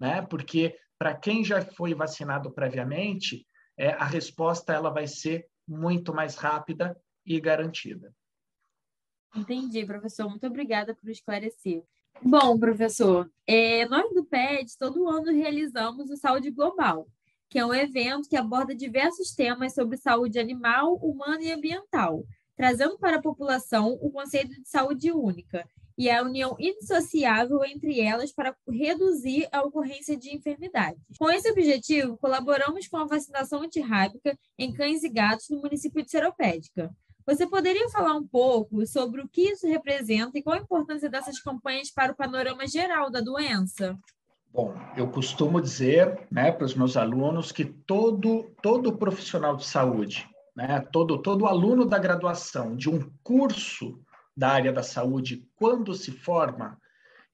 né? 0.00 0.22
Porque 0.22 0.78
para 0.98 1.14
quem 1.14 1.44
já 1.44 1.60
foi 1.60 1.94
vacinado 1.94 2.50
previamente, 2.52 3.46
é, 3.76 3.90
a 3.90 4.04
resposta 4.04 4.72
ela 4.72 4.90
vai 4.90 5.06
ser 5.06 5.48
muito 5.66 6.14
mais 6.14 6.36
rápida 6.36 6.96
e 7.26 7.40
garantida. 7.40 8.14
Entendi, 9.34 9.84
professor. 9.86 10.28
Muito 10.28 10.46
obrigada 10.46 10.94
por 10.94 11.08
esclarecer. 11.10 11.82
Bom, 12.20 12.58
professor, 12.58 13.30
é, 13.46 13.86
nós 13.86 14.12
do 14.12 14.24
PET 14.24 14.76
todo 14.78 15.08
ano 15.08 15.32
realizamos 15.32 16.10
o 16.10 16.16
Saúde 16.16 16.50
Global, 16.50 17.06
que 17.48 17.58
é 17.58 17.64
um 17.64 17.74
evento 17.74 18.28
que 18.28 18.36
aborda 18.36 18.74
diversos 18.74 19.34
temas 19.34 19.74
sobre 19.74 19.96
saúde 19.96 20.38
animal, 20.38 20.94
humana 20.96 21.42
e 21.42 21.52
ambiental, 21.52 22.24
trazendo 22.56 22.98
para 22.98 23.16
a 23.16 23.22
população 23.22 23.98
o 24.00 24.10
conceito 24.10 24.50
de 24.60 24.68
saúde 24.68 25.10
única 25.10 25.64
e 25.96 26.08
a 26.10 26.22
união 26.22 26.56
indissociável 26.58 27.64
entre 27.64 28.00
elas 28.00 28.32
para 28.32 28.56
reduzir 28.68 29.48
a 29.52 29.62
ocorrência 29.62 30.16
de 30.16 30.34
enfermidades. 30.34 31.00
Com 31.18 31.30
esse 31.30 31.50
objetivo, 31.50 32.16
colaboramos 32.18 32.88
com 32.88 32.96
a 32.96 33.06
vacinação 33.06 33.62
antirrábica 33.62 34.36
em 34.58 34.72
cães 34.72 35.02
e 35.02 35.08
gatos 35.08 35.48
no 35.50 35.60
município 35.60 36.02
de 36.02 36.10
Seropédica. 36.10 36.90
Você 37.26 37.46
poderia 37.46 37.88
falar 37.88 38.14
um 38.14 38.26
pouco 38.26 38.84
sobre 38.86 39.20
o 39.20 39.28
que 39.28 39.42
isso 39.42 39.66
representa 39.66 40.38
e 40.38 40.42
qual 40.42 40.56
a 40.56 40.60
importância 40.60 41.08
dessas 41.08 41.40
campanhas 41.40 41.90
para 41.90 42.12
o 42.12 42.16
panorama 42.16 42.66
geral 42.66 43.10
da 43.10 43.20
doença? 43.20 43.96
Bom, 44.52 44.74
eu 44.96 45.08
costumo 45.08 45.60
dizer 45.60 46.26
né, 46.30 46.52
para 46.52 46.64
os 46.66 46.74
meus 46.74 46.96
alunos 46.96 47.52
que 47.52 47.64
todo, 47.64 48.50
todo 48.60 48.96
profissional 48.96 49.56
de 49.56 49.64
saúde, 49.64 50.28
né, 50.54 50.80
todo, 50.92 51.18
todo 51.18 51.46
aluno 51.46 51.86
da 51.86 51.98
graduação 51.98 52.76
de 52.76 52.90
um 52.90 53.10
curso 53.22 53.98
da 54.36 54.50
área 54.50 54.72
da 54.72 54.82
saúde, 54.82 55.48
quando 55.56 55.94
se 55.94 56.10
forma, 56.10 56.78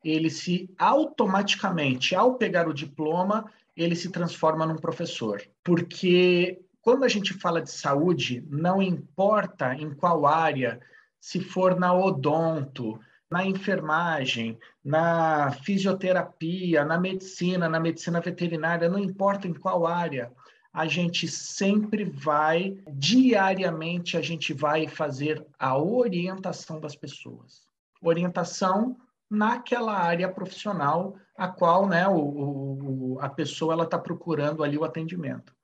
ele 0.05 0.31
se 0.31 0.73
automaticamente, 0.79 2.15
ao 2.15 2.35
pegar 2.35 2.69
o 2.69 2.75
diploma, 2.75 3.51
ele 3.77 3.97
se 3.97 4.11
transforma 4.11 4.67
num 4.67 4.77
professor. 4.77 5.43
Porque 5.65 6.61
quando 6.89 7.05
a 7.05 7.09
gente 7.09 7.35
fala 7.35 7.61
de 7.61 7.71
saúde, 7.71 8.43
não 8.49 8.81
importa 8.81 9.75
em 9.75 9.93
qual 9.93 10.25
área, 10.25 10.81
se 11.21 11.39
for 11.39 11.79
na 11.79 11.93
odonto, 11.93 12.99
na 13.31 13.45
enfermagem, 13.45 14.59
na 14.83 15.51
fisioterapia, 15.51 16.87
na 16.87 16.99
medicina, 16.99 17.69
na 17.69 17.79
medicina 17.79 18.23
veterinária, 18.23 18.89
não 18.89 18.99
importa 18.99 19.47
em 19.47 19.53
qual 19.53 19.87
área, 19.87 20.33
a 20.73 20.87
gente 20.87 21.29
sempre 21.29 22.05
vai, 22.05 22.79
diariamente, 22.91 24.17
a 24.17 24.23
gente 24.23 24.55
vai 24.55 24.89
fazer 24.89 25.47
a 25.59 25.77
orientação 25.77 26.81
das 26.81 26.97
pessoas. 26.97 27.67
Orientação 28.01 28.97
naquela 29.31 29.93
área 29.93 30.27
profissional 30.27 31.17
a 31.37 31.49
qual 31.49 31.87
né, 31.87 32.09
o, 32.09 32.17
o 32.17 33.19
a 33.21 33.29
pessoa 33.29 33.85
está 33.85 33.99
procurando 33.99 34.65
ali 34.65 34.79
o 34.79 34.85
atendimento. 34.85 35.58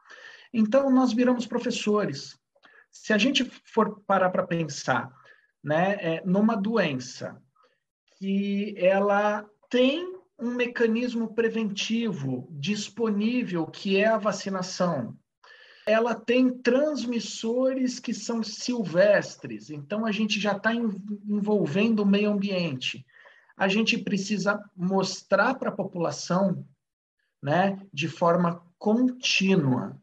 Então, 0.55 0.88
nós 0.88 1.12
viramos 1.12 1.47
professores. 1.47 2.38
Se 2.90 3.12
a 3.12 3.19
gente 3.19 3.45
for 3.64 4.01
parar 4.07 4.31
para 4.31 4.47
pensar 4.47 5.12
né, 5.62 5.97
é, 5.99 6.23
numa 6.25 6.55
doença 6.55 7.43
que 8.19 8.75
ela 8.79 9.45
tem 9.69 10.14
um 10.38 10.51
mecanismo 10.51 11.35
preventivo 11.35 12.47
disponível, 12.51 13.67
que 13.67 13.97
é 13.97 14.07
a 14.07 14.19
vacinação. 14.19 15.17
Ela 15.87 16.14
tem 16.14 16.51
transmissores 16.51 17.99
que 17.99 18.14
são 18.14 18.43
silvestres, 18.43 19.71
então 19.71 20.07
a 20.07 20.12
gente 20.12 20.40
já 20.40 20.53
está 20.53 20.73
envolvendo 20.75 22.01
o 22.01 22.07
meio 22.07 22.31
ambiente. 22.31 23.05
A 23.57 23.69
gente 23.69 23.99
precisa 23.99 24.62
mostrar 24.77 25.55
para 25.55 25.71
a 25.71 25.75
população, 25.75 26.67
né, 27.43 27.79
de 27.93 28.09
forma 28.09 28.64
contínua, 28.79 30.01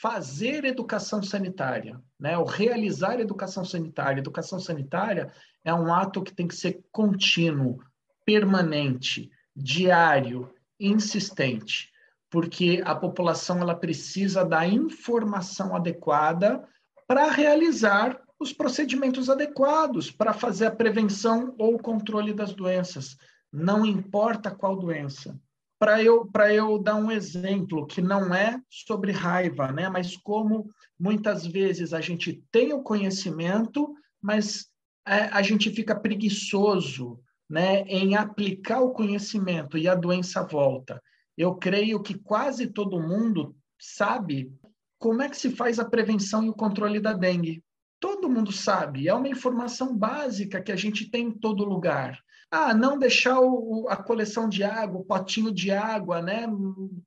fazer 0.00 0.64
educação 0.64 1.22
sanitária, 1.22 2.00
né, 2.20 2.36
ou 2.36 2.44
realizar 2.44 3.18
educação 3.18 3.64
sanitária. 3.64 4.20
Educação 4.20 4.60
sanitária 4.60 5.32
é 5.64 5.72
um 5.72 5.92
ato 5.92 6.22
que 6.22 6.34
tem 6.34 6.46
que 6.46 6.54
ser 6.54 6.84
contínuo, 6.92 7.80
permanente, 8.24 9.30
diário, 9.56 10.52
insistente, 10.78 11.90
porque 12.30 12.82
a 12.84 12.94
população 12.94 13.60
ela 13.60 13.74
precisa 13.74 14.44
da 14.44 14.66
informação 14.66 15.74
adequada 15.74 16.66
para 17.06 17.30
realizar 17.30 18.20
os 18.38 18.52
procedimentos 18.52 19.30
adequados 19.30 20.10
para 20.10 20.32
fazer 20.32 20.66
a 20.66 20.70
prevenção 20.70 21.54
ou 21.58 21.76
o 21.76 21.82
controle 21.82 22.34
das 22.34 22.52
doenças, 22.52 23.16
não 23.52 23.86
importa 23.86 24.50
qual 24.50 24.76
doença. 24.76 25.38
Para 25.84 26.02
eu, 26.02 26.26
eu 26.50 26.78
dar 26.78 26.96
um 26.96 27.10
exemplo 27.10 27.86
que 27.86 28.00
não 28.00 28.34
é 28.34 28.58
sobre 28.70 29.12
raiva, 29.12 29.70
né? 29.70 29.86
mas 29.86 30.16
como 30.16 30.70
muitas 30.98 31.46
vezes 31.46 31.92
a 31.92 32.00
gente 32.00 32.42
tem 32.50 32.72
o 32.72 32.82
conhecimento, 32.82 33.94
mas 34.18 34.70
é, 35.06 35.24
a 35.24 35.42
gente 35.42 35.68
fica 35.70 35.94
preguiçoso 35.94 37.20
né, 37.50 37.82
em 37.82 38.16
aplicar 38.16 38.80
o 38.80 38.92
conhecimento 38.94 39.76
e 39.76 39.86
a 39.86 39.94
doença 39.94 40.42
volta. 40.42 41.02
Eu 41.36 41.54
creio 41.54 42.00
que 42.02 42.14
quase 42.14 42.68
todo 42.68 43.02
mundo 43.02 43.54
sabe 43.78 44.50
como 44.98 45.20
é 45.20 45.28
que 45.28 45.36
se 45.36 45.50
faz 45.50 45.78
a 45.78 45.84
prevenção 45.84 46.42
e 46.42 46.48
o 46.48 46.54
controle 46.54 46.98
da 46.98 47.12
dengue. 47.12 47.62
Todo 48.00 48.30
mundo 48.30 48.52
sabe, 48.52 49.06
é 49.06 49.12
uma 49.12 49.28
informação 49.28 49.94
básica 49.94 50.62
que 50.62 50.72
a 50.72 50.76
gente 50.76 51.10
tem 51.10 51.26
em 51.26 51.38
todo 51.38 51.62
lugar. 51.62 52.18
Ah, 52.54 52.74
não 52.74 52.98
deixar 52.98 53.40
o, 53.40 53.88
a 53.88 53.96
coleção 53.96 54.48
de 54.48 54.62
água, 54.62 55.00
o 55.00 55.04
potinho 55.04 55.52
de 55.52 55.70
água, 55.70 56.22
né? 56.22 56.46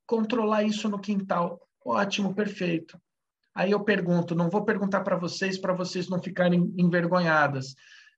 Controlar 0.05 0.63
isso 0.63 0.89
no 0.89 0.99
quintal. 0.99 1.61
Ótimo, 1.85 2.33
perfeito. 2.33 2.99
Aí 3.55 3.71
eu 3.71 3.79
pergunto, 3.79 4.35
não 4.35 4.49
vou 4.49 4.63
perguntar 4.63 5.01
para 5.01 5.15
vocês, 5.15 5.57
para 5.57 5.73
vocês 5.73 6.09
não 6.09 6.21
ficarem 6.21 6.73
envergonhadas 6.77 7.75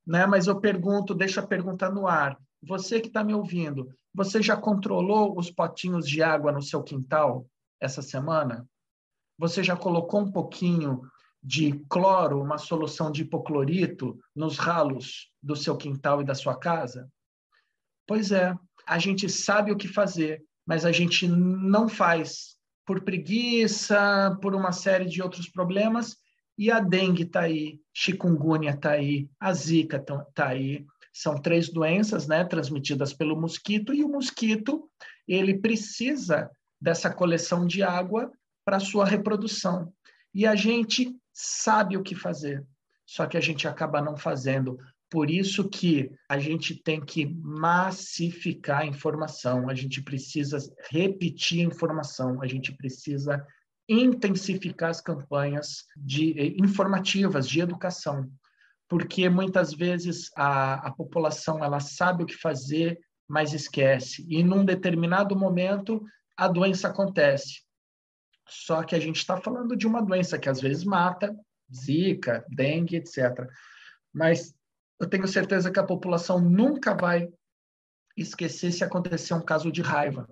né? 0.10 0.26
Mas 0.26 0.48
eu 0.48 0.60
pergunto, 0.60 1.14
deixo 1.14 1.40
a 1.40 1.46
pergunta 1.46 1.88
no 1.88 2.08
ar. 2.08 2.36
Você 2.64 3.00
que 3.00 3.08
está 3.08 3.24
me 3.24 3.34
ouvindo, 3.34 3.88
você 4.12 4.42
já 4.42 4.58
controlou 4.58 5.38
os 5.38 5.52
potinhos 5.52 6.08
de 6.08 6.24
água 6.24 6.52
no 6.52 6.64
seu 6.64 6.82
quintal 6.82 7.46
essa 7.80 8.02
semana? 8.02 8.68
Você 9.38 9.64
já 9.64 9.76
colocou 9.76 10.22
um 10.22 10.32
pouquinho 10.32 11.04
de 11.42 11.74
cloro, 11.88 12.42
uma 12.42 12.58
solução 12.58 13.12
de 13.12 13.22
hipoclorito, 13.22 14.20
nos 14.36 14.58
ralos 14.58 15.32
do 15.42 15.56
seu 15.56 15.78
quintal 15.78 16.22
e 16.22 16.26
da 16.26 16.34
sua 16.34 16.58
casa? 16.58 17.08
Pois 18.10 18.32
é, 18.32 18.56
a 18.88 18.98
gente 18.98 19.30
sabe 19.30 19.72
o 19.72 19.78
que 19.78 19.88
fazer, 19.88 20.44
mas 20.66 20.84
a 20.84 20.92
gente 20.92 21.28
não 21.28 21.88
faz 21.88 22.58
por 22.84 23.02
preguiça, 23.02 24.36
por 24.42 24.56
uma 24.56 24.72
série 24.72 25.06
de 25.06 25.22
outros 25.22 25.48
problemas, 25.48 26.18
e 26.58 26.72
a 26.72 26.80
dengue 26.80 27.22
está 27.22 27.42
aí, 27.42 27.80
chikungunya 27.94 28.72
está 28.72 28.94
aí, 28.94 29.30
a 29.40 29.54
zika 29.54 29.98
está 29.98 30.26
tá 30.34 30.48
aí. 30.48 30.88
São 31.14 31.40
três 31.40 31.70
doenças 31.70 32.28
né, 32.28 32.44
transmitidas 32.44 33.14
pelo 33.14 33.40
mosquito, 33.40 33.94
e 33.94 34.04
o 34.04 34.10
mosquito 34.10 34.90
ele 35.28 35.60
precisa 35.60 36.50
dessa 36.82 37.14
coleção 37.14 37.68
de 37.68 37.84
água 37.84 38.32
para 38.66 38.80
sua 38.80 39.06
reprodução. 39.06 39.94
E 40.34 40.48
a 40.48 40.56
gente 40.56 41.16
sabe 41.32 41.96
o 41.96 42.02
que 42.02 42.16
fazer, 42.16 42.66
só 43.06 43.28
que 43.28 43.38
a 43.38 43.42
gente 43.42 43.68
acaba 43.68 44.02
não 44.02 44.18
fazendo. 44.18 44.80
Por 45.10 45.32
isso 45.32 45.68
que 45.68 46.12
a 46.30 46.38
gente 46.38 46.76
tem 46.76 47.04
que 47.04 47.26
massificar 47.26 48.82
a 48.82 48.86
informação, 48.86 49.68
a 49.68 49.74
gente 49.74 50.04
precisa 50.04 50.58
repetir 50.92 51.62
a 51.62 51.70
informação, 51.70 52.42
a 52.42 52.48
gente 52.48 52.72
precisa 52.74 53.44
intensificar 53.88 54.92
as 54.92 55.02
campanhas 55.02 55.86
de, 55.98 56.40
eh, 56.40 56.54
informativas 56.60 57.50
de 57.50 57.60
educação, 57.60 58.32
porque 58.88 59.28
muitas 59.30 59.74
vezes 59.74 60.30
a, 60.36 60.88
a 60.88 60.92
população 60.92 61.64
ela 61.64 61.80
sabe 61.80 62.22
o 62.22 62.26
que 62.28 62.36
fazer, 62.36 63.00
mas 63.28 63.52
esquece. 63.52 64.24
E 64.30 64.44
num 64.44 64.64
determinado 64.64 65.36
momento 65.36 66.04
a 66.38 66.48
doença 66.48 66.88
acontece. 66.88 67.64
Só 68.48 68.84
que 68.84 68.96
a 68.96 69.00
gente 69.00 69.18
está 69.18 69.38
falando 69.38 69.76
de 69.76 69.88
uma 69.88 70.02
doença 70.02 70.38
que 70.38 70.50
às 70.50 70.62
vezes 70.62 70.84
mata, 70.84 71.36
zika, 71.74 72.46
dengue, 72.50 72.96
etc. 72.96 73.48
Mas 74.14 74.54
eu 75.00 75.08
tenho 75.10 75.28
certeza 75.28 75.72
que 75.72 75.80
a 75.80 75.86
população 75.86 76.40
nunca 76.40 76.94
vai 76.94 77.30
esquecer 78.18 78.72
se 78.72 78.84
acontecer 78.84 79.34
um 79.34 79.42
caso 79.42 79.72
de 79.72 79.82
raiva. 79.82 80.30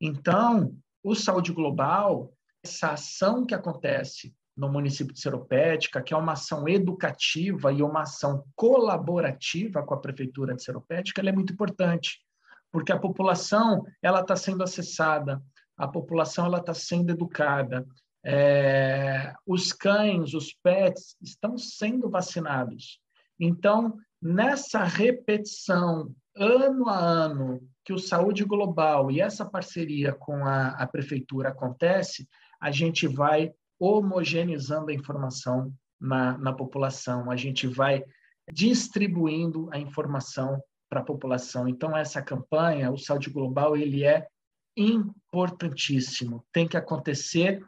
Então, 0.00 0.76
o 1.02 1.14
Saúde 1.14 1.52
Global 1.52 2.32
essa 2.64 2.92
ação 2.92 3.44
que 3.44 3.54
acontece 3.54 4.34
no 4.56 4.70
município 4.70 5.12
de 5.12 5.20
Seropédica, 5.20 6.00
que 6.00 6.14
é 6.14 6.16
uma 6.16 6.32
ação 6.32 6.66
educativa 6.66 7.72
e 7.72 7.82
uma 7.82 8.02
ação 8.02 8.44
colaborativa 8.54 9.82
com 9.82 9.94
a 9.94 10.00
prefeitura 10.00 10.54
de 10.54 10.62
Seropédica, 10.62 11.20
ela 11.20 11.28
é 11.28 11.32
muito 11.32 11.52
importante, 11.52 12.20
porque 12.72 12.92
a 12.92 12.98
população 12.98 13.84
ela 14.00 14.20
está 14.20 14.34
sendo 14.34 14.62
acessada, 14.62 15.42
a 15.76 15.86
população 15.86 16.46
ela 16.46 16.58
está 16.58 16.72
sendo 16.72 17.10
educada, 17.10 17.86
é, 18.24 19.34
os 19.46 19.72
cães, 19.72 20.32
os 20.32 20.54
pets 20.62 21.16
estão 21.20 21.58
sendo 21.58 22.08
vacinados. 22.08 23.00
Então, 23.38 23.96
nessa 24.20 24.84
repetição 24.84 26.14
ano 26.36 26.88
a 26.88 26.98
ano 26.98 27.60
que 27.84 27.92
o 27.92 27.98
Saúde 27.98 28.44
Global 28.44 29.10
e 29.10 29.20
essa 29.20 29.44
parceria 29.44 30.12
com 30.12 30.44
a, 30.44 30.68
a 30.70 30.86
prefeitura 30.86 31.50
acontece, 31.50 32.28
a 32.60 32.70
gente 32.70 33.06
vai 33.06 33.52
homogeneizando 33.78 34.90
a 34.90 34.94
informação 34.94 35.72
na, 36.00 36.38
na 36.38 36.52
população, 36.52 37.30
a 37.30 37.36
gente 37.36 37.66
vai 37.66 38.02
distribuindo 38.50 39.68
a 39.72 39.78
informação 39.78 40.60
para 40.88 41.00
a 41.00 41.04
população. 41.04 41.68
Então, 41.68 41.96
essa 41.96 42.22
campanha, 42.22 42.90
o 42.90 42.98
Saúde 42.98 43.30
Global, 43.30 43.76
ele 43.76 44.04
é 44.04 44.26
importantíssimo, 44.76 46.44
tem 46.52 46.66
que 46.66 46.76
acontecer 46.76 47.62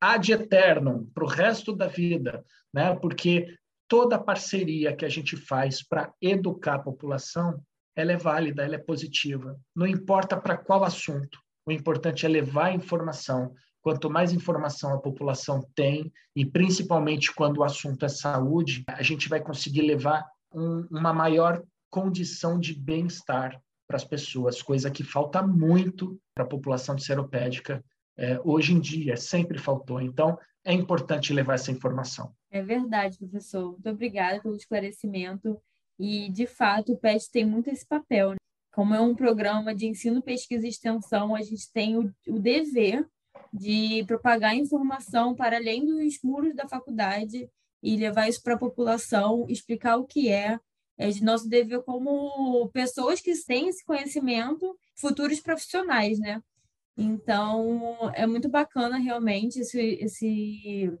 ad 0.00 0.32
eternum, 0.32 1.06
para 1.12 1.24
o 1.24 1.28
resto 1.28 1.74
da 1.74 1.86
vida, 1.86 2.44
né? 2.72 2.94
porque 2.96 3.54
toda 3.88 4.18
parceria 4.18 4.94
que 4.94 5.04
a 5.04 5.08
gente 5.08 5.36
faz 5.36 5.82
para 5.82 6.12
educar 6.20 6.74
a 6.74 6.82
população, 6.82 7.60
ela 7.96 8.12
é 8.12 8.16
válida, 8.16 8.62
ela 8.62 8.76
é 8.76 8.78
positiva. 8.78 9.58
Não 9.74 9.86
importa 9.86 10.36
para 10.36 10.56
qual 10.56 10.84
assunto, 10.84 11.40
o 11.66 11.72
importante 11.72 12.24
é 12.24 12.28
levar 12.28 12.72
informação. 12.72 13.54
Quanto 13.80 14.10
mais 14.10 14.32
informação 14.32 14.92
a 14.92 15.00
população 15.00 15.66
tem, 15.74 16.12
e 16.36 16.44
principalmente 16.44 17.34
quando 17.34 17.58
o 17.58 17.64
assunto 17.64 18.04
é 18.04 18.08
saúde, 18.08 18.84
a 18.88 19.02
gente 19.02 19.28
vai 19.28 19.40
conseguir 19.40 19.82
levar 19.82 20.24
um, 20.52 20.86
uma 20.90 21.12
maior 21.12 21.62
condição 21.90 22.60
de 22.60 22.74
bem-estar 22.74 23.58
para 23.86 23.96
as 23.96 24.04
pessoas, 24.04 24.60
coisa 24.60 24.90
que 24.90 25.02
falta 25.02 25.42
muito 25.42 26.20
para 26.34 26.44
a 26.44 26.48
população 26.48 26.94
de 26.94 27.04
seropédica 27.04 27.82
é, 28.18 28.40
hoje 28.44 28.74
em 28.74 28.80
dia, 28.80 29.16
sempre 29.16 29.58
faltou. 29.58 30.00
Então, 30.00 30.36
é 30.64 30.72
importante 30.72 31.32
levar 31.32 31.54
essa 31.54 31.70
informação. 31.70 32.34
É 32.50 32.60
verdade, 32.60 33.16
professor. 33.16 33.70
Muito 33.70 33.88
obrigada 33.88 34.42
pelo 34.42 34.56
esclarecimento. 34.56 35.58
E, 35.98 36.28
de 36.30 36.46
fato, 36.46 36.92
o 36.92 36.98
PET 36.98 37.30
tem 37.30 37.46
muito 37.46 37.70
esse 37.70 37.86
papel. 37.86 38.30
Né? 38.30 38.36
Como 38.72 38.94
é 38.94 39.00
um 39.00 39.14
programa 39.14 39.74
de 39.74 39.86
ensino, 39.86 40.20
pesquisa 40.20 40.66
e 40.66 40.70
extensão, 40.70 41.34
a 41.34 41.42
gente 41.42 41.72
tem 41.72 41.96
o, 41.96 42.12
o 42.28 42.38
dever 42.38 43.06
de 43.52 44.04
propagar 44.06 44.54
informação 44.54 45.34
para 45.34 45.56
além 45.56 45.86
dos 45.86 46.18
muros 46.22 46.54
da 46.54 46.68
faculdade 46.68 47.48
e 47.82 47.96
levar 47.96 48.28
isso 48.28 48.42
para 48.42 48.54
a 48.54 48.58
população, 48.58 49.46
explicar 49.48 49.96
o 49.96 50.04
que 50.04 50.28
é, 50.28 50.58
é 50.98 51.08
de 51.08 51.22
nosso 51.22 51.48
dever 51.48 51.82
como 51.82 52.68
pessoas 52.70 53.20
que 53.20 53.32
têm 53.44 53.68
esse 53.68 53.84
conhecimento, 53.84 54.76
futuros 54.96 55.40
profissionais, 55.40 56.18
né? 56.18 56.42
Então, 57.00 58.10
é 58.12 58.26
muito 58.26 58.48
bacana 58.48 58.98
realmente 58.98 59.60
esse, 59.60 59.80
esse, 60.00 60.92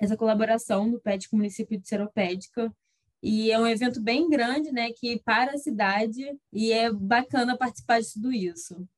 essa 0.00 0.16
colaboração 0.16 0.90
do 0.90 0.98
PET 0.98 1.28
com 1.28 1.36
o 1.36 1.38
município 1.38 1.78
de 1.78 1.86
Seropédica. 1.86 2.74
E 3.22 3.50
é 3.52 3.58
um 3.58 3.66
evento 3.66 4.00
bem 4.00 4.30
grande, 4.30 4.72
né, 4.72 4.92
que 4.92 5.20
para 5.22 5.52
a 5.52 5.58
cidade, 5.58 6.24
e 6.50 6.72
é 6.72 6.90
bacana 6.90 7.56
participar 7.56 8.00
de 8.00 8.12
tudo 8.14 8.32
isso. 8.32 8.88